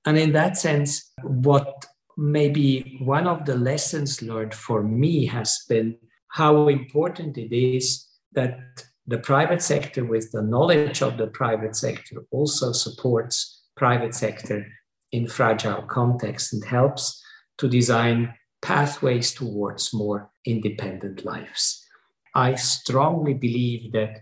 And 0.05 0.17
in 0.17 0.31
that 0.33 0.57
sense, 0.57 1.11
what 1.23 1.85
maybe 2.17 2.97
one 3.01 3.27
of 3.27 3.45
the 3.45 3.55
lessons 3.55 4.21
learned 4.21 4.53
for 4.53 4.83
me 4.83 5.25
has 5.27 5.63
been 5.67 5.97
how 6.29 6.67
important 6.67 7.37
it 7.37 7.55
is 7.55 8.07
that 8.33 8.59
the 9.07 9.17
private 9.19 9.61
sector, 9.61 10.03
with 10.03 10.31
the 10.31 10.41
knowledge 10.41 11.01
of 11.01 11.17
the 11.17 11.27
private 11.27 11.75
sector, 11.75 12.23
also 12.31 12.71
supports 12.71 13.63
private 13.77 14.15
sector 14.15 14.65
in 15.11 15.27
fragile 15.27 15.83
contexts 15.83 16.53
and 16.53 16.65
helps 16.65 17.23
to 17.57 17.69
design 17.69 18.33
pathways 18.61 19.33
towards 19.33 19.93
more 19.93 20.31
independent 20.45 21.23
lives. 21.23 21.85
I 22.33 22.55
strongly 22.55 23.33
believe 23.33 23.91
that 23.93 24.21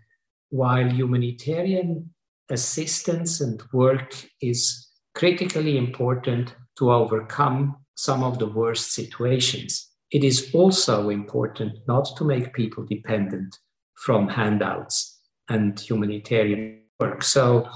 while 0.49 0.88
humanitarian 0.88 2.13
assistance 2.49 3.41
and 3.41 3.63
work 3.71 4.13
is 4.41 4.89
critically 5.15 5.77
important 5.77 6.53
to 6.77 6.91
overcome 6.91 7.77
some 7.95 8.23
of 8.23 8.39
the 8.39 8.47
worst 8.47 8.93
situations, 8.93 9.89
it 10.12 10.23
is 10.23 10.51
also 10.53 11.10
important 11.10 11.79
not 11.88 12.08
to 12.17 12.23
make 12.23 12.53
people 12.53 12.86
dependent 12.86 13.58
from 13.95 14.27
handouts 14.27 15.19
and 15.49 15.79
humanitarian 15.79 16.82
work. 16.99 17.23
So 17.23 17.67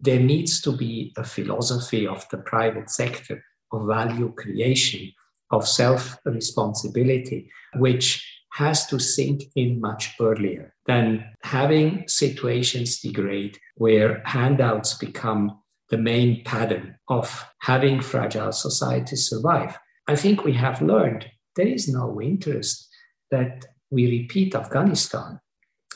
there 0.00 0.20
needs 0.20 0.60
to 0.62 0.72
be 0.72 1.12
a 1.16 1.24
philosophy 1.24 2.06
of 2.06 2.28
the 2.30 2.38
private 2.38 2.90
sector 2.90 3.42
of 3.72 3.86
value 3.86 4.32
creation, 4.32 5.12
of 5.50 5.66
self 5.66 6.18
responsibility, 6.24 7.50
which 7.76 8.26
has 8.52 8.86
to 8.86 8.98
sink 8.98 9.44
in 9.56 9.80
much 9.80 10.14
earlier 10.20 10.74
than 10.86 11.24
having 11.42 12.04
situations 12.06 13.00
degrade 13.00 13.58
where 13.76 14.22
handouts 14.26 14.94
become 14.94 15.61
the 15.92 15.98
main 15.98 16.42
pattern 16.42 16.96
of 17.08 17.46
having 17.60 18.00
fragile 18.00 18.50
societies 18.50 19.28
survive. 19.28 19.78
I 20.08 20.16
think 20.16 20.42
we 20.42 20.54
have 20.54 20.80
learned 20.80 21.26
there 21.54 21.68
is 21.68 21.86
no 21.86 22.18
interest 22.20 22.88
that 23.30 23.66
we 23.90 24.20
repeat 24.20 24.54
Afghanistan, 24.54 25.38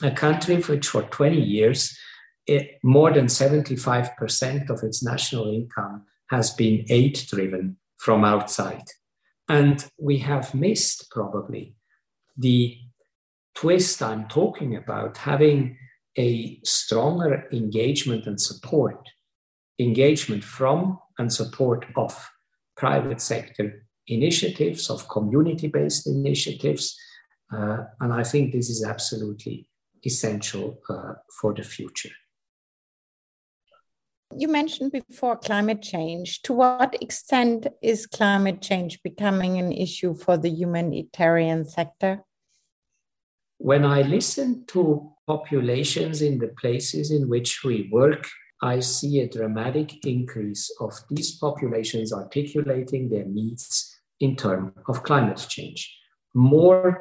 a 0.03 0.11
country 0.11 0.57
which 0.61 0.87
for 0.87 1.01
20 1.01 1.41
years, 1.41 1.97
it, 2.45 2.77
more 2.83 3.11
than 3.11 3.25
75% 3.25 4.69
of 4.69 4.83
its 4.83 5.03
national 5.03 5.51
income 5.51 6.05
has 6.29 6.51
been 6.51 6.85
aid 6.89 7.19
driven 7.27 7.77
from 7.97 8.23
outside. 8.23 8.85
And 9.49 9.83
we 9.99 10.19
have 10.19 10.53
missed 10.53 11.09
probably 11.09 11.75
the 12.37 12.77
twist 13.55 14.03
I'm 14.03 14.27
talking 14.27 14.75
about, 14.75 15.17
having 15.17 15.75
a 16.15 16.59
stronger 16.63 17.47
engagement 17.51 18.27
and 18.27 18.39
support, 18.39 19.09
engagement 19.79 20.43
from 20.43 20.99
and 21.17 21.31
support 21.31 21.85
of 21.95 22.29
private 22.75 23.21
sector 23.21 23.87
initiatives, 24.07 24.89
of 24.89 25.07
community 25.09 25.67
based 25.67 26.07
initiatives. 26.07 26.97
Uh, 27.51 27.77
and 27.99 28.13
I 28.13 28.23
think 28.23 28.51
this 28.51 28.69
is 28.69 28.83
absolutely 28.83 29.69
essential 30.05 30.79
uh, 30.89 31.13
for 31.39 31.53
the 31.53 31.63
future. 31.63 32.11
You 34.35 34.49
mentioned 34.49 34.91
before 34.91 35.37
climate 35.37 35.81
change. 35.81 36.41
To 36.43 36.53
what 36.53 37.01
extent 37.01 37.67
is 37.81 38.05
climate 38.05 38.61
change 38.61 39.01
becoming 39.01 39.57
an 39.57 39.71
issue 39.71 40.15
for 40.15 40.37
the 40.37 40.49
humanitarian 40.49 41.65
sector? 41.65 42.23
When 43.57 43.85
I 43.85 44.01
listen 44.01 44.65
to 44.67 45.13
populations 45.25 46.21
in 46.21 46.39
the 46.39 46.49
places 46.49 47.09
in 47.09 47.29
which 47.29 47.63
we 47.63 47.89
work, 47.91 48.27
I 48.61 48.79
see 48.79 49.19
a 49.19 49.29
dramatic 49.29 50.05
increase 50.05 50.71
of 50.79 50.93
these 51.09 51.37
populations 51.37 52.11
articulating 52.11 53.09
their 53.09 53.25
needs 53.25 53.95
in 54.19 54.35
terms 54.35 54.71
of 54.87 55.03
climate 55.03 55.45
change. 55.47 55.95
More 56.33 56.99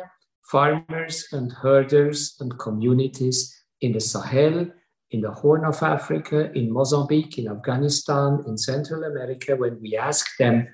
farmers 0.50 1.26
and 1.32 1.50
herders 1.50 2.36
and 2.40 2.58
communities 2.58 3.54
in 3.80 3.92
the 3.92 4.00
Sahel, 4.00 4.66
in 5.10 5.20
the 5.20 5.30
Horn 5.30 5.64
of 5.64 5.82
Africa, 5.82 6.52
in 6.52 6.72
Mozambique, 6.72 7.38
in 7.38 7.48
Afghanistan, 7.48 8.44
in 8.46 8.58
Central 8.58 9.04
America, 9.04 9.56
when 9.56 9.80
we 9.80 9.96
ask 9.96 10.36
them, 10.38 10.68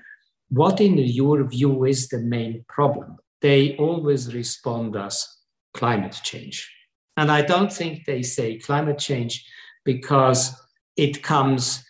what 0.49 0.81
in 0.81 0.97
your 0.97 1.43
view 1.43 1.85
is 1.85 2.09
the 2.09 2.19
main 2.19 2.65
problem? 2.67 3.17
They 3.41 3.75
always 3.77 4.33
respond 4.33 4.95
as 4.95 5.27
climate 5.73 6.19
change. 6.23 6.69
And 7.17 7.31
I 7.31 7.41
don't 7.41 7.71
think 7.71 8.05
they 8.05 8.21
say 8.21 8.57
climate 8.57 8.99
change 8.99 9.45
because 9.85 10.55
it 10.97 11.23
comes 11.23 11.83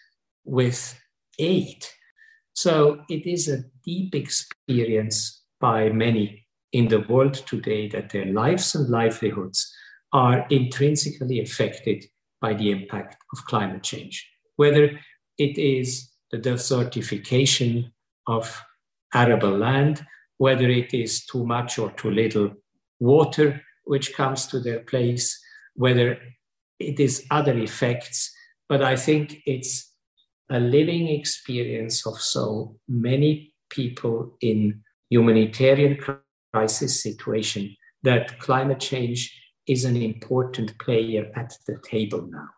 with 0.45 0.99
aid. 1.39 1.85
So 2.53 3.01
it 3.09 3.25
is 3.25 3.47
a 3.47 3.63
deep 3.83 4.15
experience 4.15 5.43
by 5.59 5.89
many 5.89 6.45
in 6.71 6.87
the 6.87 7.01
world 7.01 7.33
today 7.33 7.87
that 7.89 8.09
their 8.09 8.25
lives 8.25 8.75
and 8.75 8.89
livelihoods 8.89 9.73
are 10.11 10.45
intrinsically 10.49 11.41
affected 11.41 12.05
by 12.41 12.53
the 12.53 12.71
impact 12.71 13.17
of 13.31 13.45
climate 13.45 13.83
change, 13.83 14.27
whether 14.57 14.99
it 15.37 15.57
is 15.57 16.11
the 16.31 16.37
desertification 16.37 17.91
of 18.27 18.61
arable 19.13 19.57
land, 19.57 20.05
whether 20.37 20.69
it 20.69 20.93
is 20.93 21.25
too 21.25 21.45
much 21.45 21.79
or 21.79 21.91
too 21.91 22.11
little 22.11 22.51
water 22.99 23.61
which 23.85 24.13
comes 24.13 24.47
to 24.47 24.59
their 24.59 24.79
place, 24.79 25.39
whether 25.75 26.17
it 26.79 26.99
is 26.99 27.25
other 27.31 27.57
effects. 27.57 28.33
But 28.69 28.83
I 28.83 28.95
think 28.95 29.41
it's 29.45 29.91
a 30.49 30.59
living 30.59 31.07
experience 31.07 32.05
of 32.05 32.19
so 32.19 32.77
many 32.87 33.53
people 33.69 34.37
in 34.41 34.81
humanitarian 35.09 35.97
crisis 36.53 37.01
situation 37.01 37.75
that 38.03 38.39
climate 38.39 38.79
change 38.79 39.39
is 39.67 39.85
an 39.85 39.95
important 39.95 40.77
player 40.79 41.31
at 41.35 41.53
the 41.67 41.77
table 41.89 42.27
now. 42.29 42.49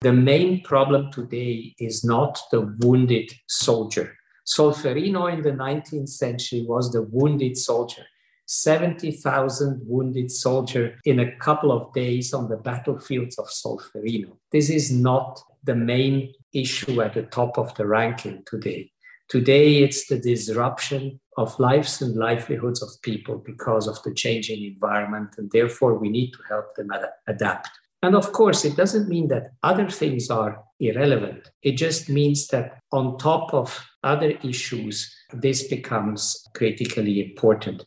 The 0.00 0.12
main 0.12 0.62
problem 0.62 1.10
today 1.10 1.74
is 1.78 2.04
not 2.04 2.38
the 2.50 2.76
wounded 2.80 3.30
soldier. 3.48 4.16
Solferino 4.46 5.32
in 5.32 5.42
the 5.42 5.50
19th 5.50 6.08
century 6.08 6.64
was 6.66 6.92
the 6.92 7.02
wounded 7.02 7.56
soldier. 7.56 8.04
70,000 8.46 9.82
wounded 9.84 10.30
soldiers 10.30 10.98
in 11.04 11.18
a 11.20 11.36
couple 11.36 11.72
of 11.72 11.92
days 11.92 12.32
on 12.32 12.48
the 12.48 12.56
battlefields 12.56 13.38
of 13.38 13.46
Solferino. 13.46 14.36
This 14.52 14.70
is 14.70 14.92
not 14.92 15.40
the 15.64 15.74
main 15.74 16.32
issue 16.52 17.02
at 17.02 17.14
the 17.14 17.24
top 17.24 17.58
of 17.58 17.74
the 17.74 17.86
ranking 17.86 18.44
today. 18.46 18.92
Today, 19.28 19.82
it's 19.82 20.06
the 20.06 20.18
disruption 20.18 21.18
of 21.36 21.58
lives 21.58 22.00
and 22.00 22.14
livelihoods 22.14 22.80
of 22.82 22.90
people 23.02 23.42
because 23.44 23.88
of 23.88 24.00
the 24.04 24.14
changing 24.14 24.64
environment, 24.64 25.34
and 25.36 25.50
therefore 25.50 25.98
we 25.98 26.08
need 26.08 26.30
to 26.30 26.38
help 26.48 26.74
them 26.76 26.92
ad- 26.92 27.10
adapt. 27.26 27.68
And 28.02 28.14
of 28.14 28.32
course, 28.32 28.64
it 28.64 28.76
doesn't 28.76 29.08
mean 29.08 29.26
that 29.28 29.50
other 29.64 29.90
things 29.90 30.30
are 30.30 30.62
irrelevant. 30.78 31.50
It 31.62 31.72
just 31.72 32.08
means 32.08 32.46
that 32.48 32.78
on 32.92 33.18
top 33.18 33.52
of 33.52 33.84
other 34.04 34.30
issues, 34.44 35.12
this 35.32 35.66
becomes 35.66 36.46
critically 36.54 37.20
important. 37.20 37.84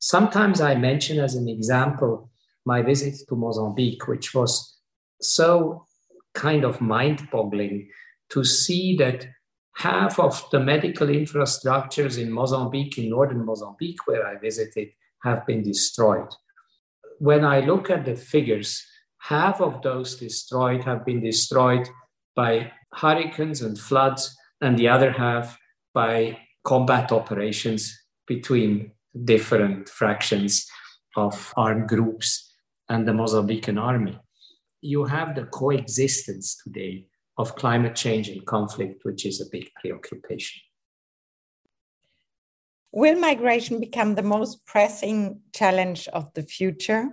Sometimes 0.00 0.62
I 0.62 0.74
mention 0.76 1.20
as 1.20 1.34
an 1.34 1.46
example 1.46 2.30
my 2.64 2.80
visit 2.80 3.16
to 3.28 3.36
Mozambique, 3.36 4.08
which 4.08 4.34
was 4.34 4.78
so 5.20 5.86
kind 6.34 6.64
of 6.64 6.80
mind 6.80 7.28
boggling 7.30 7.90
to 8.30 8.42
see 8.42 8.96
that 8.96 9.28
half 9.76 10.18
of 10.18 10.42
the 10.50 10.60
medical 10.60 11.06
infrastructures 11.06 12.18
in 12.18 12.32
Mozambique, 12.32 12.96
in 12.96 13.10
northern 13.10 13.44
Mozambique, 13.44 14.06
where 14.06 14.26
I 14.26 14.36
visited, 14.38 14.88
have 15.22 15.46
been 15.46 15.62
destroyed. 15.62 16.28
When 17.18 17.44
I 17.44 17.60
look 17.60 17.90
at 17.90 18.06
the 18.06 18.16
figures, 18.16 18.82
half 19.18 19.60
of 19.60 19.82
those 19.82 20.16
destroyed 20.16 20.84
have 20.84 21.04
been 21.04 21.20
destroyed 21.22 21.88
by 22.34 22.72
hurricanes 22.94 23.60
and 23.60 23.78
floods, 23.78 24.34
and 24.62 24.78
the 24.78 24.88
other 24.88 25.10
half 25.10 25.58
by 25.92 26.38
combat 26.64 27.12
operations 27.12 27.98
between 28.26 28.92
different 29.24 29.88
fractions 29.88 30.66
of 31.16 31.52
armed 31.56 31.88
groups 31.88 32.54
and 32.88 33.06
the 33.06 33.12
Mozambican 33.12 33.80
army. 33.80 34.18
You 34.80 35.04
have 35.04 35.34
the 35.34 35.44
coexistence 35.44 36.56
today 36.62 37.06
of 37.36 37.56
climate 37.56 37.96
change 37.96 38.28
and 38.28 38.44
conflict, 38.46 39.00
which 39.04 39.26
is 39.26 39.40
a 39.40 39.50
big 39.50 39.70
preoccupation. 39.80 40.60
Will 42.92 43.18
migration 43.18 43.78
become 43.78 44.14
the 44.14 44.22
most 44.22 44.66
pressing 44.66 45.40
challenge 45.54 46.08
of 46.08 46.32
the 46.34 46.42
future? 46.42 47.10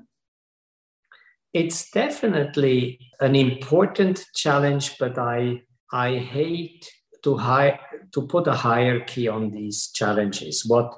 It's 1.54 1.90
definitely 1.92 3.00
an 3.20 3.36
important 3.36 4.26
challenge, 4.36 4.98
but 5.00 5.18
I, 5.18 5.62
I 5.92 6.16
hate 6.18 6.92
to, 7.24 7.38
high, 7.38 7.80
to 8.14 8.28
put 8.28 8.48
a 8.48 8.54
hierarchy 8.54 9.28
on 9.28 9.52
these 9.52 9.92
challenges. 9.92 10.64
What, 10.66 10.94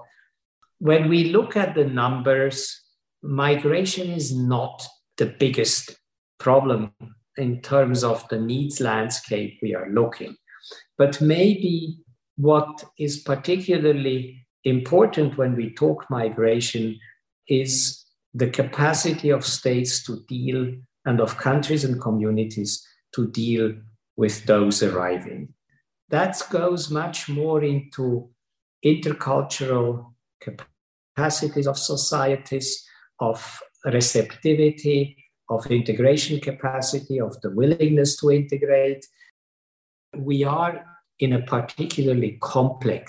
when 0.80 1.10
we 1.10 1.26
look 1.26 1.56
at 1.56 1.76
the 1.76 1.86
numbers, 1.86 2.82
migration 3.22 4.10
is 4.10 4.36
not 4.36 4.86
the 5.18 5.26
biggest 5.26 5.96
problem 6.40 6.94
in 7.38 7.62
terms 7.62 8.04
of 8.04 8.28
the 8.30 8.40
needs 8.40 8.80
landscape 8.80 9.60
we 9.62 9.76
are 9.76 9.90
looking. 9.92 10.36
But 10.98 11.22
maybe 11.22 12.00
what 12.38 12.84
is 12.98 13.20
particularly 13.20 14.48
important 14.64 15.38
when 15.38 15.56
we 15.56 15.74
talk 15.74 16.06
migration 16.10 16.98
is 17.48 18.06
the 18.34 18.50
capacity 18.50 19.30
of 19.30 19.46
states 19.46 20.04
to 20.06 20.24
deal 20.28 20.74
and 21.06 21.20
of 21.20 21.38
countries 21.38 21.84
and 21.84 22.00
communities 22.00 22.86
to 23.16 23.28
deal 23.32 23.74
with 24.16 24.46
those 24.46 24.84
arriving. 24.84 25.54
That 26.10 26.42
goes 26.50 26.90
much 26.90 27.28
more 27.30 27.64
into 27.64 28.30
intercultural 28.86 30.14
capacities 31.20 31.68
of 31.68 31.78
societies, 31.78 32.86
of 33.20 33.62
receptivity, 33.86 35.18
of 35.50 35.66
integration 35.68 36.40
capacity, 36.40 37.20
of 37.20 37.40
the 37.42 37.50
willingness 37.50 38.16
to 38.18 38.32
integrate. 38.32 39.06
We 40.16 40.44
are 40.44 40.86
in 41.20 41.34
a 41.34 41.42
particularly 41.42 42.38
complex 42.42 43.04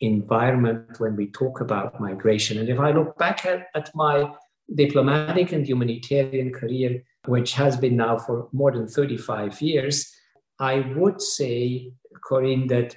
environment 0.00 1.00
when 1.00 1.16
we 1.16 1.26
talk 1.30 1.60
about 1.60 2.00
migration. 2.00 2.58
And 2.58 2.68
if 2.68 2.78
I 2.78 2.92
look 2.92 3.18
back 3.18 3.44
at, 3.44 3.66
at 3.74 3.90
my 3.94 4.30
diplomatic 4.72 5.52
and 5.52 5.66
humanitarian 5.66 6.52
career, 6.52 7.02
which 7.26 7.54
has 7.54 7.76
been 7.76 7.96
now 7.96 8.18
for 8.18 8.48
more 8.52 8.72
than 8.72 8.86
35 8.86 9.60
years, 9.60 10.12
I 10.60 10.80
would 10.96 11.20
say, 11.20 11.92
Corinne, 12.28 12.68
that 12.68 12.94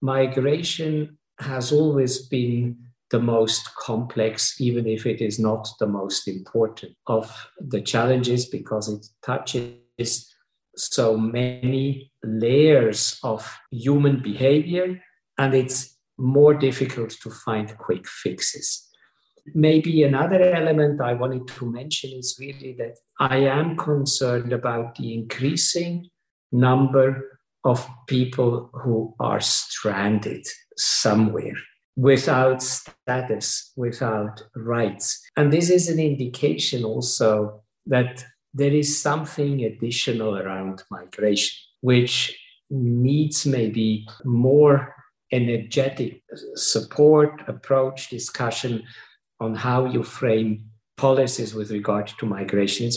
migration 0.00 1.18
has 1.38 1.72
always 1.72 2.26
been 2.28 2.89
the 3.10 3.20
most 3.20 3.74
complex, 3.74 4.60
even 4.60 4.86
if 4.86 5.04
it 5.04 5.20
is 5.20 5.38
not 5.38 5.68
the 5.78 5.86
most 5.86 6.28
important 6.28 6.92
of 7.06 7.48
the 7.58 7.80
challenges 7.80 8.46
because 8.46 8.88
it 8.88 9.06
touches 9.22 10.34
so 10.76 11.16
many 11.16 12.12
layers 12.22 13.18
of 13.22 13.58
human 13.70 14.22
behavior 14.22 15.00
and 15.38 15.54
it's 15.54 15.96
more 16.18 16.54
difficult 16.54 17.10
to 17.10 17.30
find 17.30 17.76
quick 17.78 18.06
fixes. 18.06 18.86
Maybe 19.54 20.04
another 20.04 20.42
element 20.42 21.00
I 21.00 21.14
wanted 21.14 21.48
to 21.48 21.70
mention 21.70 22.10
is 22.12 22.36
really 22.38 22.76
that 22.78 22.96
I 23.18 23.38
am 23.38 23.76
concerned 23.76 24.52
about 24.52 24.94
the 24.96 25.14
increasing 25.14 26.10
number 26.52 27.40
of 27.64 27.88
people 28.06 28.70
who 28.72 29.14
are 29.18 29.40
stranded 29.40 30.46
somewhere 30.76 31.56
without 31.96 32.62
status, 32.62 33.72
without 33.76 34.42
rights. 34.54 35.20
And 35.36 35.52
this 35.52 35.70
is 35.70 35.88
an 35.88 35.98
indication 35.98 36.84
also 36.84 37.62
that 37.86 38.24
there 38.54 38.72
is 38.72 39.00
something 39.00 39.64
additional 39.64 40.38
around 40.38 40.82
migration, 40.90 41.56
which 41.80 42.36
needs 42.70 43.46
maybe 43.46 44.06
more 44.24 44.94
energetic 45.32 46.22
support, 46.54 47.42
approach, 47.46 48.08
discussion 48.08 48.82
on 49.38 49.54
how 49.54 49.86
you 49.86 50.02
frame 50.02 50.66
policies 50.96 51.54
with 51.54 51.70
regard 51.70 52.08
to 52.18 52.26
migration. 52.26 52.90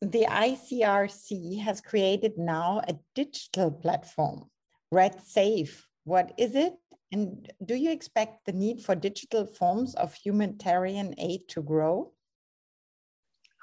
The 0.00 0.26
ICRC 0.28 1.60
has 1.60 1.80
created 1.80 2.36
now 2.36 2.82
a 2.86 2.96
digital 3.14 3.70
platform, 3.70 4.50
RedSafe, 4.92 5.85
what 6.06 6.32
is 6.38 6.54
it? 6.54 6.74
And 7.12 7.52
do 7.64 7.74
you 7.74 7.90
expect 7.90 8.46
the 8.46 8.52
need 8.52 8.80
for 8.80 8.94
digital 8.94 9.44
forms 9.44 9.94
of 9.96 10.14
humanitarian 10.14 11.14
aid 11.18 11.48
to 11.48 11.62
grow? 11.62 12.12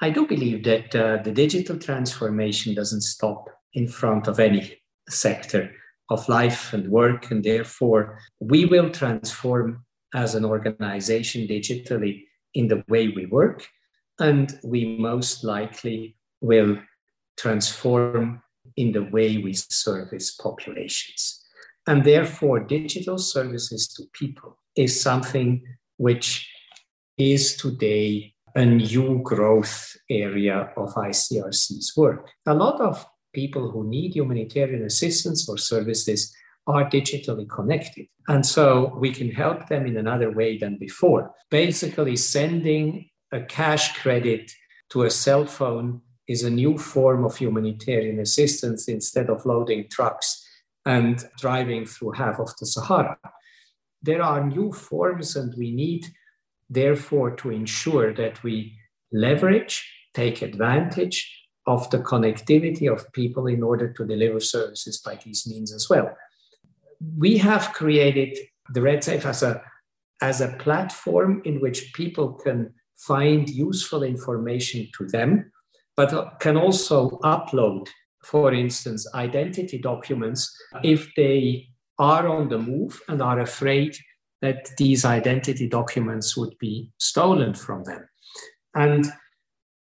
I 0.02 0.10
do 0.10 0.28
believe 0.28 0.64
that 0.66 0.94
uh, 0.94 1.24
the 1.24 1.32
digital 1.32 1.78
transformation 1.78 2.76
doesn't 2.76 3.02
stop 3.02 3.48
in 3.74 3.88
front 3.88 4.28
of 4.28 4.40
any 4.40 4.82
sector 5.10 5.72
of 6.10 6.28
life 6.28 6.74
and 6.74 6.90
work, 6.90 7.32
and 7.32 7.44
therefore 7.44 8.20
we 8.40 8.66
will 8.66 8.90
transform 8.90 9.86
as 10.14 10.36
an 10.36 10.44
organization 10.44 11.48
digitally 11.48 12.24
in 12.54 12.68
the 12.68 12.84
way 12.90 13.08
we 13.08 13.26
work, 13.26 13.66
and 14.20 14.60
we 14.66 14.98
most 14.98 15.46
likely 15.46 16.18
will 16.42 16.78
transform 17.38 18.42
in 18.76 18.92
the 18.92 19.04
way 19.04 19.38
we 19.38 19.54
service 19.54 20.32
populations. 20.36 21.43
And 21.86 22.04
therefore, 22.04 22.62
digital 22.62 23.18
services 23.18 23.88
to 23.96 24.04
people 24.14 24.58
is 24.76 25.02
something 25.02 25.64
which 25.98 26.50
is 27.18 27.56
today 27.56 28.34
a 28.56 28.66
new 28.66 29.22
growth 29.24 29.96
area 30.10 30.72
of 30.78 30.94
ICRC's 30.94 31.94
work. 31.98 32.30
A 32.46 32.54
lot 32.54 32.80
of 32.80 33.06
people 33.34 33.72
who 33.72 33.90
need 33.90 34.16
humanitarian 34.16 34.84
assistance 34.84 35.50
or 35.50 35.58
services 35.58 36.34
are 36.68 36.90
digitally 36.90 37.50
connected. 37.50 38.08
And 38.28 38.46
so 38.46 38.96
we 38.98 39.12
can 39.12 39.32
help 39.32 39.68
them 39.68 39.86
in 39.86 39.98
another 39.98 40.32
way 40.32 40.58
than 40.58 40.78
before. 40.78 41.34
Basically, 41.50 42.16
sending 42.16 43.10
a 43.32 43.42
cash 43.42 43.98
credit 43.98 44.52
to 44.92 45.04
a 45.04 45.10
cell 45.10 45.46
phone 45.46 46.02
is 46.28 46.44
a 46.44 46.50
new 46.50 46.78
form 46.78 47.26
of 47.26 47.36
humanitarian 47.36 48.20
assistance 48.20 48.88
instead 48.88 49.30
of 49.30 49.46
loading 49.46 49.90
trucks 49.90 50.43
and 50.86 51.24
driving 51.40 51.86
through 51.86 52.12
half 52.12 52.40
of 52.40 52.50
the 52.60 52.66
Sahara. 52.66 53.18
There 54.02 54.22
are 54.22 54.46
new 54.46 54.72
forms, 54.72 55.36
and 55.36 55.54
we 55.58 55.72
need, 55.72 56.06
therefore, 56.70 57.32
to 57.38 57.52
ensure 57.52 58.14
that 58.14 58.44
we 58.44 58.78
leverage, 59.12 59.90
take 60.14 60.42
advantage 60.42 61.18
of 61.66 61.90
the 61.90 62.00
connectivity 62.00 62.92
of 62.92 63.12
people 63.14 63.48
in 63.48 63.64
order 63.64 63.94
to 63.94 64.06
deliver 64.06 64.40
services 64.40 65.00
by 65.00 65.18
these 65.24 65.48
means 65.48 65.74
as 65.74 65.90
well. 65.90 66.14
We 67.18 67.38
have 67.38 67.74
created 67.74 68.38
the 68.74 68.82
RedSafe 68.82 69.26
as 69.26 69.44
a, 69.44 69.62
as 70.22 70.42
a 70.42 70.56
platform 70.60 71.42
in 71.46 71.62
which 71.62 71.94
people 71.94 72.34
can 72.34 72.74
find 72.98 73.50
useful 73.50 74.04
information 74.04 74.90
to 74.98 75.08
them, 75.08 75.52
but 75.96 76.40
can 76.40 76.58
also 76.58 77.20
upload, 77.24 77.88
for 78.24 78.54
instance, 78.54 79.08
identity 79.14 79.80
documents 79.80 80.56
if 80.84 81.14
they 81.16 81.68
are 82.00 82.28
on 82.28 82.50
the 82.50 82.58
move 82.58 83.02
and 83.08 83.22
are 83.22 83.40
afraid 83.40 83.96
that 84.42 84.72
these 84.78 85.06
identity 85.06 85.68
documents 85.70 86.36
would 86.36 86.58
be 86.60 86.92
stolen 86.98 87.54
from 87.54 87.84
them. 87.84 88.08
And 88.76 89.06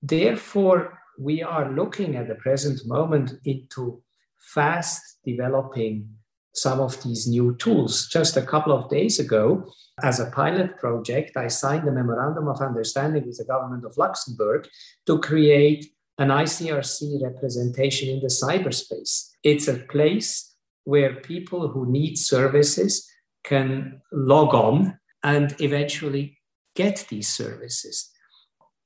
therefore, 0.01 0.99
we 1.17 1.41
are 1.41 1.71
looking 1.71 2.15
at 2.15 2.27
the 2.27 2.35
present 2.35 2.81
moment 2.85 3.33
into 3.45 4.01
fast 4.37 5.01
developing 5.25 6.09
some 6.53 6.79
of 6.79 7.01
these 7.03 7.27
new 7.27 7.55
tools. 7.55 8.07
Just 8.07 8.37
a 8.37 8.41
couple 8.41 8.73
of 8.73 8.89
days 8.89 9.19
ago, 9.19 9.71
as 10.03 10.19
a 10.19 10.31
pilot 10.31 10.77
project, 10.77 11.37
I 11.37 11.47
signed 11.47 11.87
a 11.87 11.91
memorandum 11.91 12.47
of 12.47 12.61
understanding 12.61 13.25
with 13.25 13.37
the 13.37 13.45
government 13.45 13.85
of 13.85 13.97
Luxembourg 13.97 14.67
to 15.05 15.19
create 15.19 15.85
an 16.17 16.29
ICRC 16.29 17.21
representation 17.23 18.09
in 18.09 18.19
the 18.19 18.27
cyberspace. 18.27 19.29
It's 19.43 19.67
a 19.67 19.77
place 19.77 20.55
where 20.83 21.15
people 21.15 21.69
who 21.69 21.91
need 21.91 22.17
services 22.17 23.09
can 23.43 24.01
log 24.11 24.53
on 24.53 24.99
and 25.23 25.55
eventually 25.59 26.37
get 26.75 27.05
these 27.09 27.27
services. 27.27 28.09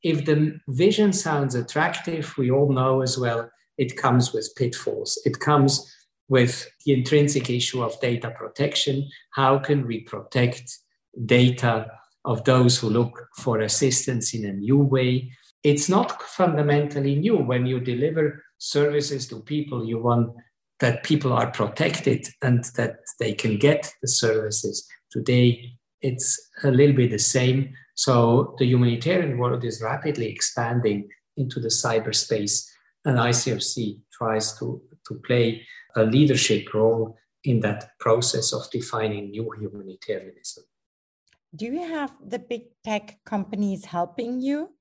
If 0.03 0.25
the 0.25 0.59
vision 0.67 1.13
sounds 1.13 1.55
attractive, 1.55 2.37
we 2.37 2.51
all 2.51 2.71
know 2.71 3.01
as 3.01 3.17
well 3.17 3.49
it 3.77 3.97
comes 3.97 4.33
with 4.33 4.55
pitfalls. 4.55 5.19
It 5.25 5.39
comes 5.39 5.91
with 6.27 6.69
the 6.85 6.93
intrinsic 6.93 7.49
issue 7.49 7.83
of 7.83 7.99
data 7.99 8.31
protection. 8.31 9.09
How 9.31 9.59
can 9.59 9.85
we 9.85 10.01
protect 10.01 10.77
data 11.25 11.87
of 12.23 12.43
those 12.43 12.77
who 12.77 12.89
look 12.89 13.27
for 13.37 13.59
assistance 13.59 14.33
in 14.33 14.45
a 14.45 14.53
new 14.53 14.79
way? 14.79 15.31
It's 15.65 15.89
not 15.89 16.21
fundamentally 16.21 17.15
new. 17.15 17.37
When 17.37 17.65
you 17.65 17.79
deliver 17.79 18.43
services 18.59 19.27
to 19.29 19.41
people, 19.41 19.83
you 19.83 19.97
want 19.97 20.35
that 20.79 21.01
people 21.03 21.33
are 21.33 21.49
protected 21.49 22.27
and 22.43 22.63
that 22.75 22.97
they 23.19 23.33
can 23.33 23.57
get 23.57 23.91
the 24.03 24.07
services. 24.07 24.87
Today, 25.09 25.71
it's 26.01 26.51
a 26.63 26.69
little 26.69 26.95
bit 26.95 27.09
the 27.09 27.17
same. 27.17 27.73
So 27.95 28.53
the 28.59 28.67
humanitarian 28.67 29.39
world 29.39 29.65
is 29.65 29.81
rapidly 29.81 30.27
expanding 30.27 31.09
into 31.35 31.59
the 31.59 31.69
cyberspace, 31.69 32.69
and 33.03 33.17
ICRC 33.17 34.01
tries 34.13 34.55
to, 34.59 34.79
to 35.07 35.15
play 35.25 35.65
a 35.95 36.03
leadership 36.03 36.75
role 36.75 37.17
in 37.43 37.61
that 37.61 37.89
process 37.99 38.53
of 38.53 38.69
defining 38.69 39.31
new 39.31 39.49
humanitarianism. 39.59 40.63
Do 41.55 41.65
you 41.65 41.87
have 41.87 42.13
the 42.23 42.37
big 42.37 42.65
tech 42.83 43.17
companies 43.25 43.85
helping 43.85 44.41
you? 44.41 44.74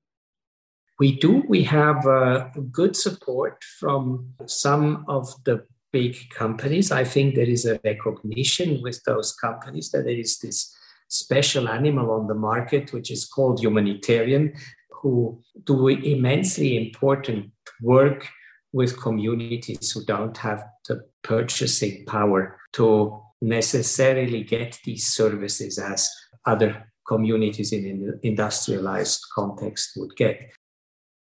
We 0.99 1.19
do. 1.19 1.43
We 1.47 1.63
have 1.63 2.05
uh, 2.05 2.49
good 2.71 2.95
support 2.95 3.63
from 3.79 4.33
some 4.45 5.05
of 5.07 5.27
the 5.43 5.65
big 5.91 6.15
companies. 6.29 6.91
I 6.91 7.03
think 7.03 7.35
there 7.35 7.49
is 7.49 7.65
a 7.65 7.79
recognition 7.83 8.81
with 8.81 9.01
those 9.03 9.33
companies 9.33 9.91
that 9.91 10.05
there 10.05 10.17
is 10.17 10.39
this 10.39 10.73
special 11.09 11.67
animal 11.69 12.11
on 12.11 12.27
the 12.27 12.35
market, 12.35 12.93
which 12.93 13.11
is 13.11 13.25
called 13.25 13.59
humanitarian, 13.59 14.53
who 14.89 15.41
do 15.65 15.87
immensely 15.87 16.77
important 16.77 17.51
work 17.81 18.27
with 18.73 18.99
communities 18.99 19.91
who 19.91 20.03
don't 20.03 20.35
have 20.37 20.65
the 20.87 21.01
purchasing 21.23 22.05
power 22.05 22.57
to 22.73 23.17
necessarily 23.41 24.43
get 24.43 24.77
these 24.83 25.07
services 25.07 25.77
as 25.77 26.09
other 26.45 26.91
communities 27.07 27.71
in 27.71 27.85
an 27.85 28.19
industrialized 28.23 29.21
context 29.33 29.91
would 29.95 30.15
get. 30.17 30.51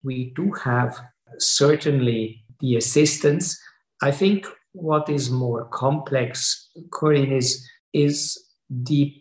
We 0.04 0.32
do 0.36 0.52
have 0.64 1.00
certainly 1.38 2.44
the 2.60 2.76
assistance. 2.76 3.58
I 4.02 4.10
think 4.10 4.46
what 4.72 5.08
is 5.08 5.30
more 5.30 5.64
complex, 5.66 6.70
Corinne, 6.92 7.32
is, 7.32 7.66
is 7.92 8.38
the 8.68 9.14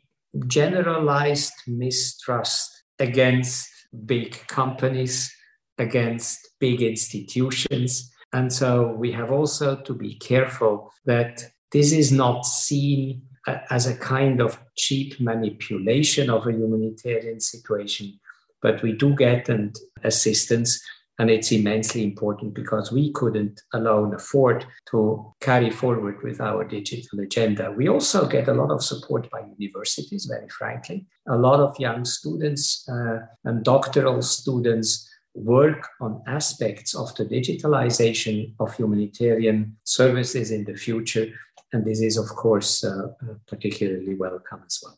generalized 0.48 1.54
mistrust 1.68 2.70
against 3.00 3.70
big 4.06 4.36
companies, 4.48 5.32
against 5.78 6.50
big 6.60 6.82
institutions, 6.82 8.12
and 8.34 8.52
so 8.52 8.88
we 8.94 9.12
have 9.12 9.32
also 9.32 9.76
to 9.76 9.94
be 9.94 10.16
careful 10.16 10.92
that 11.06 11.46
this 11.72 11.92
is 11.92 12.12
not 12.12 12.46
seen 12.46 13.22
as 13.70 13.86
a 13.88 13.98
kind 13.98 14.42
of 14.42 14.60
cheap 14.76 15.20
manipulation 15.20 16.30
of 16.30 16.48
a 16.48 16.52
humanitarian 16.52 17.40
situation, 17.40 18.20
but 18.64 18.82
we 18.82 18.94
do 18.94 19.14
get 19.14 19.50
an 19.50 19.74
assistance. 20.04 20.82
And 21.20 21.30
it's 21.30 21.52
immensely 21.52 22.04
important 22.04 22.56
because 22.56 22.92
we 22.92 23.12
couldn't 23.12 23.62
alone 23.76 24.16
afford 24.16 24.66
to 24.90 25.32
carry 25.42 25.70
forward 25.70 26.24
with 26.24 26.42
our 26.42 26.64
digital 26.64 27.20
agenda. 27.20 27.72
We 27.72 27.88
also 27.88 28.28
get 28.28 28.48
a 28.48 28.54
lot 28.54 28.72
of 28.72 28.84
support 28.84 29.30
by 29.30 29.42
universities, 29.60 30.26
very 30.26 30.50
frankly. 30.50 31.06
A 31.28 31.38
lot 31.38 31.60
of 31.60 31.80
young 31.80 32.04
students 32.04 32.90
uh, 32.90 33.20
and 33.44 33.64
doctoral 33.64 34.24
students 34.24 35.08
work 35.36 35.88
on 36.02 36.24
aspects 36.26 36.96
of 36.96 37.14
the 37.14 37.26
digitalization 37.26 38.56
of 38.60 38.76
humanitarian 38.76 39.78
services 39.84 40.50
in 40.50 40.64
the 40.64 40.76
future. 40.76 41.28
And 41.74 41.86
this 41.86 42.02
is, 42.02 42.18
of 42.18 42.30
course, 42.30 42.84
uh, 42.84 42.90
uh, 42.90 43.34
particularly 43.48 44.16
welcome 44.16 44.62
as 44.66 44.80
well. 44.84 44.98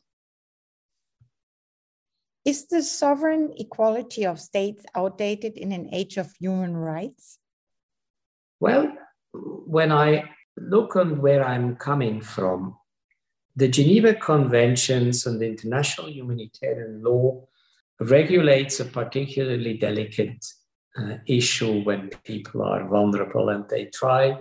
Is 2.45 2.67
the 2.67 2.83
sovereign 2.83 3.53
equality 3.57 4.23
of 4.23 4.39
states 4.39 4.85
outdated 4.93 5.57
in 5.57 5.71
an 5.71 5.89
age 5.91 6.17
of 6.17 6.31
human 6.39 6.77
rights? 6.77 7.39
Well, 8.59 8.95
when 9.33 9.91
I 9.91 10.29
look 10.55 10.95
on 10.95 11.21
where 11.21 11.43
I'm 11.43 11.75
coming 11.75 12.21
from, 12.21 12.77
the 13.55 13.67
Geneva 13.67 14.13
Conventions 14.13 15.25
and 15.25 15.41
the 15.41 15.47
international 15.47 16.09
humanitarian 16.09 17.01
law 17.03 17.47
regulates 17.99 18.79
a 18.79 18.85
particularly 18.85 19.77
delicate 19.77 20.45
uh, 20.97 21.17
issue 21.25 21.81
when 21.83 22.09
people 22.23 22.61
are 22.61 22.87
vulnerable 22.87 23.49
and 23.49 23.67
they 23.69 23.85
try 23.85 24.37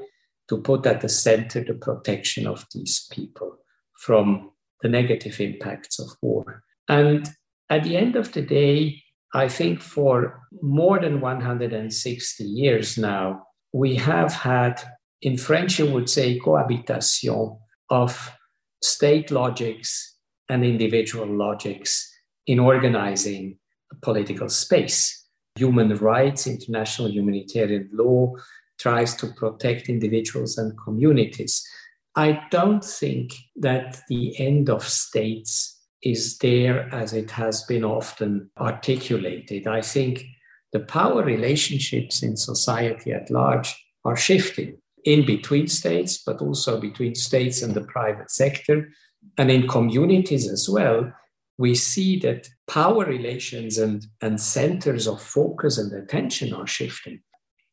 to 0.48 0.60
put 0.60 0.84
at 0.84 1.00
the 1.00 1.08
center 1.08 1.64
the 1.64 1.74
protection 1.74 2.46
of 2.46 2.66
these 2.74 3.08
people 3.10 3.56
from 3.92 4.50
the 4.82 4.88
negative 4.88 5.40
impacts 5.40 5.98
of 5.98 6.10
war. 6.20 6.62
And 6.88 7.30
at 7.74 7.82
the 7.82 7.96
end 7.96 8.14
of 8.14 8.32
the 8.32 8.42
day, 8.42 9.02
I 9.34 9.48
think 9.48 9.80
for 9.80 10.40
more 10.62 11.00
than 11.00 11.20
160 11.20 12.44
years 12.44 12.96
now, 12.96 13.46
we 13.72 13.96
have 13.96 14.32
had, 14.32 14.80
in 15.20 15.36
French, 15.36 15.80
you 15.80 15.90
would 15.90 16.08
say, 16.08 16.38
cohabitation 16.38 17.58
of 17.90 18.32
state 18.80 19.32
logics 19.32 20.16
and 20.48 20.64
individual 20.64 21.26
logics 21.26 22.08
in 22.46 22.60
organizing 22.60 23.58
a 23.90 23.96
political 23.96 24.48
space. 24.48 25.26
Human 25.56 25.96
rights, 25.96 26.46
international 26.46 27.10
humanitarian 27.10 27.90
law 27.92 28.34
tries 28.78 29.16
to 29.16 29.26
protect 29.32 29.88
individuals 29.88 30.58
and 30.58 30.78
communities. 30.78 31.66
I 32.14 32.40
don't 32.52 32.84
think 32.84 33.32
that 33.56 34.00
the 34.08 34.38
end 34.38 34.70
of 34.70 34.86
states 34.86 35.73
is 36.04 36.38
there 36.38 36.88
as 36.94 37.12
it 37.12 37.30
has 37.30 37.62
been 37.64 37.84
often 37.84 38.50
articulated. 38.58 39.66
I 39.66 39.80
think 39.80 40.24
the 40.72 40.80
power 40.80 41.24
relationships 41.24 42.22
in 42.22 42.36
society 42.36 43.12
at 43.12 43.30
large 43.30 43.74
are 44.04 44.16
shifting 44.16 44.78
in 45.04 45.24
between 45.24 45.66
states, 45.68 46.18
but 46.18 46.40
also 46.40 46.80
between 46.80 47.14
states 47.14 47.62
and 47.62 47.74
the 47.74 47.84
private 47.84 48.30
sector, 48.30 48.90
and 49.38 49.50
in 49.50 49.66
communities 49.66 50.48
as 50.48 50.68
well 50.68 51.12
we 51.58 51.74
see 51.74 52.18
that 52.20 52.48
power 52.66 53.04
relations 53.04 53.78
and, 53.78 54.06
and 54.20 54.40
centers 54.40 55.06
of 55.06 55.22
focus 55.22 55.78
and 55.78 55.92
attention 55.92 56.52
are 56.52 56.66
shifting. 56.66 57.20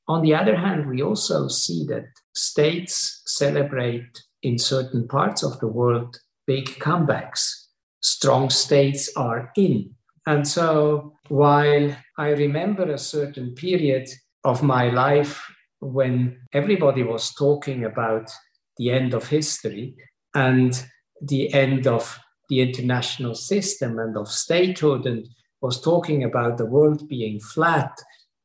On 0.07 0.21
the 0.21 0.36
other 0.36 0.55
hand, 0.55 0.88
we 0.88 1.01
also 1.01 1.47
see 1.47 1.86
that 1.88 2.05
states 2.36 3.23
celebrate 3.25 4.21
in 4.43 4.57
certain 4.57 5.07
parts 5.07 5.43
of 5.43 5.59
the 5.59 5.67
world 5.67 6.17
big 6.45 6.65
comebacks. 6.79 7.61
Strong 8.01 8.49
states 8.49 9.11
are 9.15 9.51
in. 9.55 9.91
And 10.25 10.47
so, 10.47 11.13
while 11.29 11.95
I 12.17 12.29
remember 12.29 12.91
a 12.91 12.97
certain 12.97 13.55
period 13.55 14.09
of 14.43 14.63
my 14.63 14.89
life 14.89 15.41
when 15.79 16.39
everybody 16.53 17.03
was 17.03 17.33
talking 17.33 17.85
about 17.85 18.29
the 18.77 18.91
end 18.91 19.13
of 19.13 19.27
history 19.27 19.95
and 20.33 20.83
the 21.21 21.53
end 21.53 21.87
of 21.87 22.19
the 22.49 22.61
international 22.61 23.35
system 23.35 23.99
and 23.99 24.17
of 24.17 24.27
statehood 24.27 25.05
and 25.05 25.27
was 25.61 25.81
talking 25.81 26.23
about 26.23 26.57
the 26.57 26.65
world 26.65 27.07
being 27.07 27.39
flat 27.39 27.97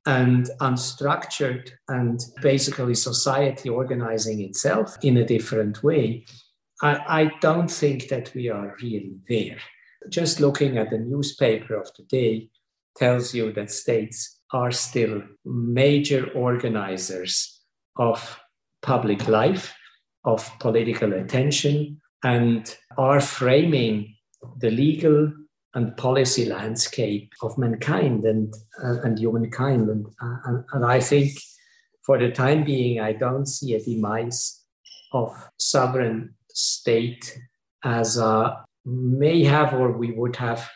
and 0.07 0.49
unstructured 0.61 1.71
and 1.89 2.21
basically 2.41 2.95
society 2.95 3.69
organizing 3.69 4.41
itself 4.41 4.97
in 5.03 5.17
a 5.17 5.25
different 5.25 5.83
way. 5.83 6.25
I, 6.83 7.23
I, 7.23 7.33
don't 7.41 7.71
think 7.71 8.09
that 8.09 8.33
we 8.35 8.51
are 8.51 8.77
really 8.83 9.21
there. 9.29 9.59
Just 10.09 10.41
looking 10.41 10.77
at 10.77 10.91
the 10.91 10.99
newspaper 10.99 11.75
of 11.75 11.89
the 11.97 12.05
day, 12.05 12.51
tells 12.97 13.35
you 13.35 13.53
that 13.53 13.71
states 13.71 14.41
are 14.53 14.71
still 14.71 15.23
major 15.45 16.31
organizers 16.35 17.61
of 17.97 18.41
public 18.83 19.29
life, 19.29 19.75
of 20.25 20.51
political 20.59 21.13
attention, 21.13 22.01
and 22.25 22.77
are 22.99 23.21
framing 23.21 24.15
the 24.59 24.71
legal 24.71 25.33
and 25.75 25.97
policy 25.97 26.47
landscape 26.47 27.31
of 27.43 27.59
mankind 27.59 28.25
and, 28.25 28.55
uh, 28.83 29.01
and 29.03 29.19
humankind. 29.19 29.89
And, 29.91 30.07
uh, 30.23 30.37
and, 30.47 30.65
and 30.73 30.87
I 30.87 31.01
think 31.01 31.33
for 32.05 32.19
the 32.19 32.31
time 32.31 32.65
being, 32.65 33.01
I 33.01 33.13
don't 33.13 33.47
see 33.47 33.75
a 33.75 33.83
demise 33.83 34.63
of 35.13 35.31
sovereign 35.59 36.35
state 36.57 37.39
as 37.85 38.19
uh, 38.19 38.55
may 38.85 39.45
have 39.45 39.75
or 39.75 39.93
we 39.93 40.11
would 40.13 40.37
have 40.37 40.69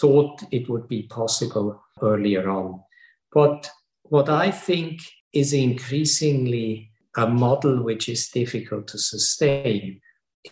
thought 0.00 0.42
it 0.50 0.68
would 0.68 0.88
be 0.88 1.04
possible 1.04 1.80
earlier 2.02 2.48
on. 2.50 2.80
But 3.32 3.70
what 4.02 4.28
I 4.28 4.50
think 4.50 5.00
is 5.32 5.52
increasingly 5.52 6.90
a 7.16 7.28
model 7.28 7.82
which 7.82 8.08
is 8.08 8.28
difficult 8.28 8.88
to 8.88 8.98
sustain 8.98 10.00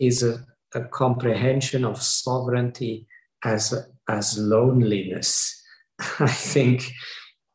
is 0.00 0.22
a, 0.22 0.44
a 0.74 0.84
comprehension 0.84 1.84
of 1.84 2.02
sovereignty 2.02 3.06
as, 3.44 3.74
as 4.08 4.38
loneliness. 4.38 5.62
I 6.20 6.28
think 6.28 6.92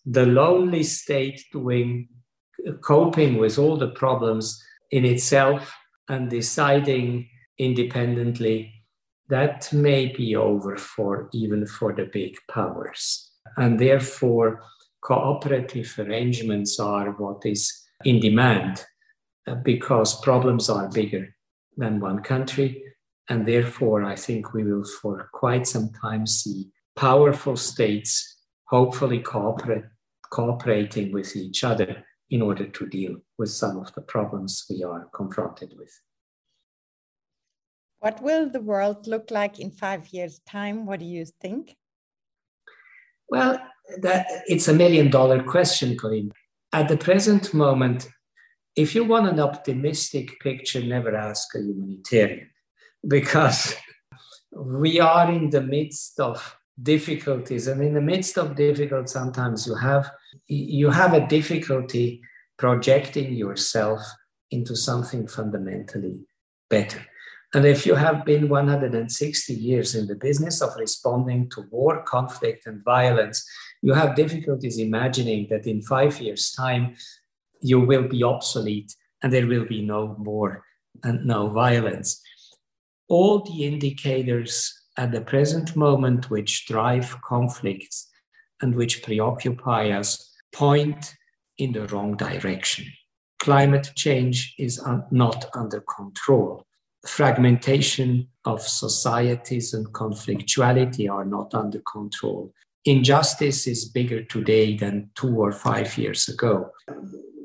the 0.06 0.26
lonely 0.26 0.84
state 0.84 1.46
doing 1.52 2.10
coping 2.82 3.38
with 3.38 3.58
all 3.58 3.78
the 3.78 3.90
problems 3.90 4.62
in 4.92 5.06
itself 5.06 5.74
and 6.12 6.30
deciding 6.30 7.30
independently 7.58 8.74
that 9.30 9.72
may 9.72 10.08
be 10.08 10.36
over 10.36 10.76
for 10.76 11.30
even 11.32 11.66
for 11.66 11.94
the 11.94 12.04
big 12.12 12.36
powers. 12.52 13.32
And 13.56 13.80
therefore 13.80 14.62
cooperative 15.02 15.96
arrangements 15.98 16.80
are 16.80 17.12
what 17.12 17.46
is 17.46 17.72
in 18.04 18.20
demand 18.20 18.86
uh, 19.48 19.56
because 19.56 20.20
problems 20.20 20.70
are 20.70 20.90
bigger 20.90 21.34
than 21.78 22.02
one 22.02 22.22
country. 22.22 22.84
And 23.30 23.48
therefore 23.48 24.04
i 24.04 24.16
think 24.16 24.54
we 24.54 24.64
will 24.64 24.88
for 25.02 25.30
quite 25.32 25.66
some 25.66 25.90
time 26.02 26.28
see 26.28 26.70
powerful 26.98 27.56
states 27.56 28.12
hopefully 28.66 29.20
cooperate, 29.20 29.86
cooperating 30.30 31.14
with 31.14 31.36
each 31.36 31.64
other 31.64 32.04
in 32.32 32.42
order 32.42 32.66
to 32.66 32.88
deal 32.88 33.18
with 33.38 33.52
some 33.52 33.78
of 33.78 33.94
the 33.94 34.02
problems 34.02 34.66
we 34.70 34.84
are 34.84 35.08
confronted 35.14 35.74
with. 35.78 35.94
What 38.00 38.22
will 38.24 38.50
the 38.50 38.62
world 38.62 39.06
look 39.06 39.30
like 39.30 39.60
in 39.60 39.70
five 39.70 40.08
years' 40.10 40.40
time? 40.48 40.86
What 40.88 41.02
do 41.02 41.06
you 41.06 41.26
think? 41.26 41.76
Well, 43.30 43.62
that, 44.00 44.26
it's 44.48 44.70
a 44.70 44.74
million 44.74 45.12
dollar 45.12 45.44
question, 45.44 45.98
Corinne. 45.98 46.32
At 46.74 46.88
the 46.88 46.98
present 46.98 47.54
moment, 47.54 48.08
if 48.76 48.96
you 48.96 49.04
want 49.04 49.28
an 49.28 49.40
optimistic 49.40 50.40
picture, 50.40 50.82
never 50.82 51.16
ask 51.16 51.54
a 51.54 51.60
humanitarian 51.60 52.50
because 53.08 53.76
we 54.52 55.00
are 55.00 55.30
in 55.30 55.50
the 55.50 55.62
midst 55.62 56.20
of 56.20 56.58
difficulties 56.82 57.68
and 57.68 57.84
in 57.84 57.94
the 57.94 58.02
midst 58.02 58.38
of 58.38 58.56
difficult 58.56 59.10
sometimes 59.10 59.68
you 59.68 59.76
have 59.76 60.10
you 60.52 60.90
have 60.90 61.14
a 61.14 61.28
difficulty 61.28 62.22
projecting 62.58 63.34
yourself 63.34 64.02
into 64.52 64.76
something 64.76 65.28
fundamentally 65.28 66.26
better. 66.70 67.02
And 67.54 67.66
if 67.66 67.86
you 67.86 67.96
have 67.96 68.26
been 68.26 68.50
160 68.50 69.54
years 69.54 69.96
in 69.96 70.08
the 70.08 70.16
business 70.16 70.62
of 70.62 70.76
responding 70.78 71.50
to 71.52 71.66
war 71.70 72.04
conflict 72.04 72.66
and 72.66 72.84
violence 72.84 73.46
you 73.82 73.94
have 73.94 74.16
difficulties 74.16 74.78
imagining 74.78 75.48
that 75.50 75.66
in 75.66 75.82
5 75.82 76.22
years 76.22 76.52
time 76.52 76.96
you 77.62 77.80
will 77.80 78.08
be 78.08 78.24
obsolete 78.24 78.96
and 79.24 79.34
there 79.34 79.48
will 79.48 79.66
be 79.66 79.82
no 79.82 80.16
war 80.20 80.64
and 81.04 81.26
no 81.26 81.50
violence. 81.50 82.22
All 83.08 83.40
the 83.40 83.66
indicators 83.66 84.74
at 84.98 85.12
the 85.12 85.22
present 85.22 85.76
moment 85.76 86.30
which 86.30 86.68
drive 86.68 87.18
conflicts 87.28 88.08
and 88.62 88.76
which 88.76 89.04
preoccupy 89.04 89.90
us 89.90 90.31
point 90.54 91.16
in 91.58 91.72
the 91.74 91.88
wrong 91.88 92.16
direction. 92.16 92.86
Climate 93.40 93.92
change 93.96 94.54
is 94.58 94.80
un- 94.80 95.06
not 95.12 95.50
under 95.56 95.82
control. 95.82 96.66
Fragmentation 97.06 98.28
of 98.46 98.62
societies 98.62 99.74
and 99.74 99.88
conflictuality 99.88 101.10
are 101.12 101.26
not 101.26 101.54
under 101.54 101.82
control. 101.92 102.54
Injustice 102.86 103.68
is 103.68 103.90
bigger 103.90 104.24
today 104.24 104.76
than 104.76 105.10
two 105.16 105.36
or 105.36 105.52
five 105.52 105.98
years 105.98 106.28
ago. 106.28 106.72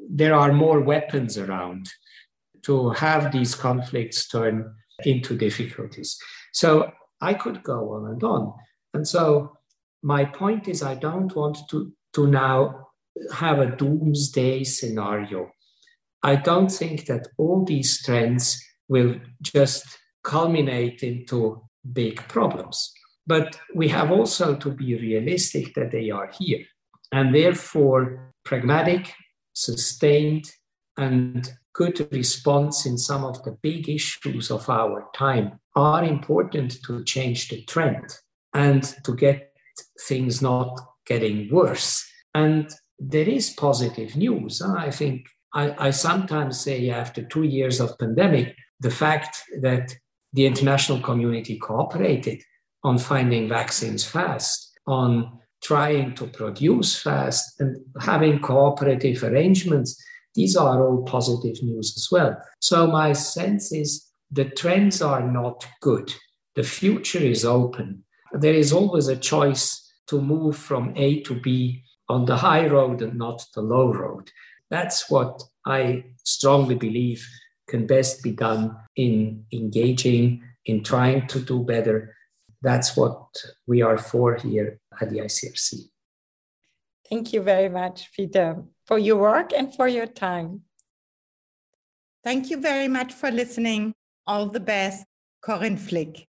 There 0.09 0.35
are 0.35 0.53
more 0.53 0.81
weapons 0.81 1.37
around 1.37 1.91
to 2.63 2.91
have 2.91 3.33
these 3.33 3.55
conflicts 3.55 4.29
turn 4.29 4.75
into 5.05 5.37
difficulties. 5.37 6.19
So 6.53 6.91
I 7.21 7.35
could 7.35 7.63
go 7.63 7.93
on 7.93 8.11
and 8.11 8.23
on. 8.23 8.53
And 8.95 9.07
so 9.07 9.57
my 10.03 10.25
point 10.25 10.69
is, 10.69 10.83
I 10.83 10.95
don't 10.95 11.35
want 11.35 11.59
to, 11.71 11.93
to 12.15 12.27
now 12.27 12.86
have 13.33 13.59
a 13.59 13.75
doomsday 13.77 14.65
scenario. 14.65 15.51
I 16.23 16.37
don't 16.37 16.71
think 16.71 17.07
that 17.07 17.29
all 17.39 17.65
these 17.65 18.03
trends 18.03 18.63
will 18.89 19.17
just 19.43 19.87
culminate 20.23 21.03
into 21.03 21.63
big 21.93 22.17
problems. 22.29 22.93
But 23.27 23.59
we 23.75 23.89
have 23.89 24.11
also 24.11 24.57
to 24.57 24.71
be 24.71 24.95
realistic 24.95 25.75
that 25.75 25.91
they 25.91 26.11
are 26.11 26.31
here. 26.39 26.65
And 27.13 27.35
therefore, 27.35 28.33
pragmatic, 28.45 29.13
sustained, 29.53 30.51
and 30.97 31.49
good 31.73 32.09
response 32.13 32.87
in 32.87 32.97
some 32.99 33.25
of 33.25 33.43
the 33.43 33.57
big 33.63 33.89
issues 33.89 34.51
of 34.51 34.69
our 34.71 35.09
time 35.15 35.61
are 35.75 36.05
important 36.05 36.83
to 36.87 37.05
change 37.05 37.49
the 37.49 37.63
trend 37.65 38.17
and 38.55 38.83
to 39.05 39.15
get 39.15 39.53
things 40.01 40.41
not 40.41 40.81
getting 41.07 41.49
worse. 41.53 42.05
And 42.35 42.71
there 42.99 43.29
is 43.29 43.51
positive 43.51 44.17
news. 44.17 44.63
I 44.63 44.91
think 44.91 45.27
I, 45.55 45.89
I 45.89 45.91
sometimes 45.91 46.61
say 46.61 46.91
after 46.91 47.23
two 47.23 47.45
years 47.45 47.81
of 47.81 47.99
pandemic, 47.99 48.55
the 48.81 48.91
fact 48.91 49.43
that 49.61 49.95
the 50.33 50.47
international 50.47 51.01
community 51.01 51.59
cooperated 51.59 52.43
on 52.85 52.99
finding 52.99 53.49
vaccines 53.49 54.05
fast, 54.05 54.73
on 54.87 55.39
trying 55.63 56.15
to 56.15 56.27
produce 56.27 57.01
fast, 57.01 57.61
and 57.61 57.79
having 58.01 58.41
cooperative 58.41 59.23
arrangements 59.25 60.03
these 60.37 60.55
are 60.55 60.87
all 60.87 61.03
positive 61.03 61.63
news 61.63 61.95
as 61.97 62.09
well. 62.13 62.37
So 62.61 62.87
my 62.87 63.15
sense 63.15 63.73
is 63.73 64.07
the 64.31 64.45
trends 64.45 65.01
are 65.01 65.27
not 65.27 65.67
good. 65.81 66.15
The 66.55 66.63
future 66.63 67.19
is 67.19 67.45
open. 67.47 68.05
There 68.33 68.53
is 68.53 68.71
always 68.71 69.09
a 69.09 69.17
choice 69.17 69.83
to 70.09 70.21
move 70.21 70.57
from 70.57 70.93
A 70.95 71.23
to 71.23 71.41
B 71.41 71.83
on 72.09 72.25
the 72.25 72.37
high 72.37 72.67
road 72.67 73.03
and 73.03 73.19
not 73.19 73.45
the 73.55 73.63
low 73.63 73.93
road. 73.93 74.31
That's 74.71 75.11
what 75.11 75.43
I 75.65 76.05
strongly 76.25 76.75
believe 76.75 77.27
can 77.69 77.87
best 77.87 78.23
be 78.23 78.33
done 78.33 78.77
in 78.95 79.45
engaging, 79.53 80.43
in 80.65 80.83
trying 80.85 81.27
to 81.29 81.41
do 81.41 81.65
better. 81.65 82.15
That's 82.63 82.97
what 82.97 83.27
we 83.67 83.83
are 83.83 83.99
for 83.99 84.37
here 84.37 84.79
at 85.01 85.11
the 85.11 85.19
ICRC. 85.19 85.89
Thank 87.09 87.33
you 87.33 87.43
very 87.43 87.69
much, 87.69 88.11
Peter 88.13 88.65
for 88.87 88.99
your 88.99 89.17
work 89.17 89.53
and 89.53 89.75
for 89.75 89.89
your 89.89 90.07
time. 90.07 90.63
Thank 92.25 92.51
you 92.51 92.61
very 92.61 92.89
much 92.89 93.13
for 93.13 93.31
listening. 93.31 93.95
All 94.27 94.47
the 94.47 94.61
best, 94.61 95.05
Corinne 95.43 95.77
Flick. 95.77 96.27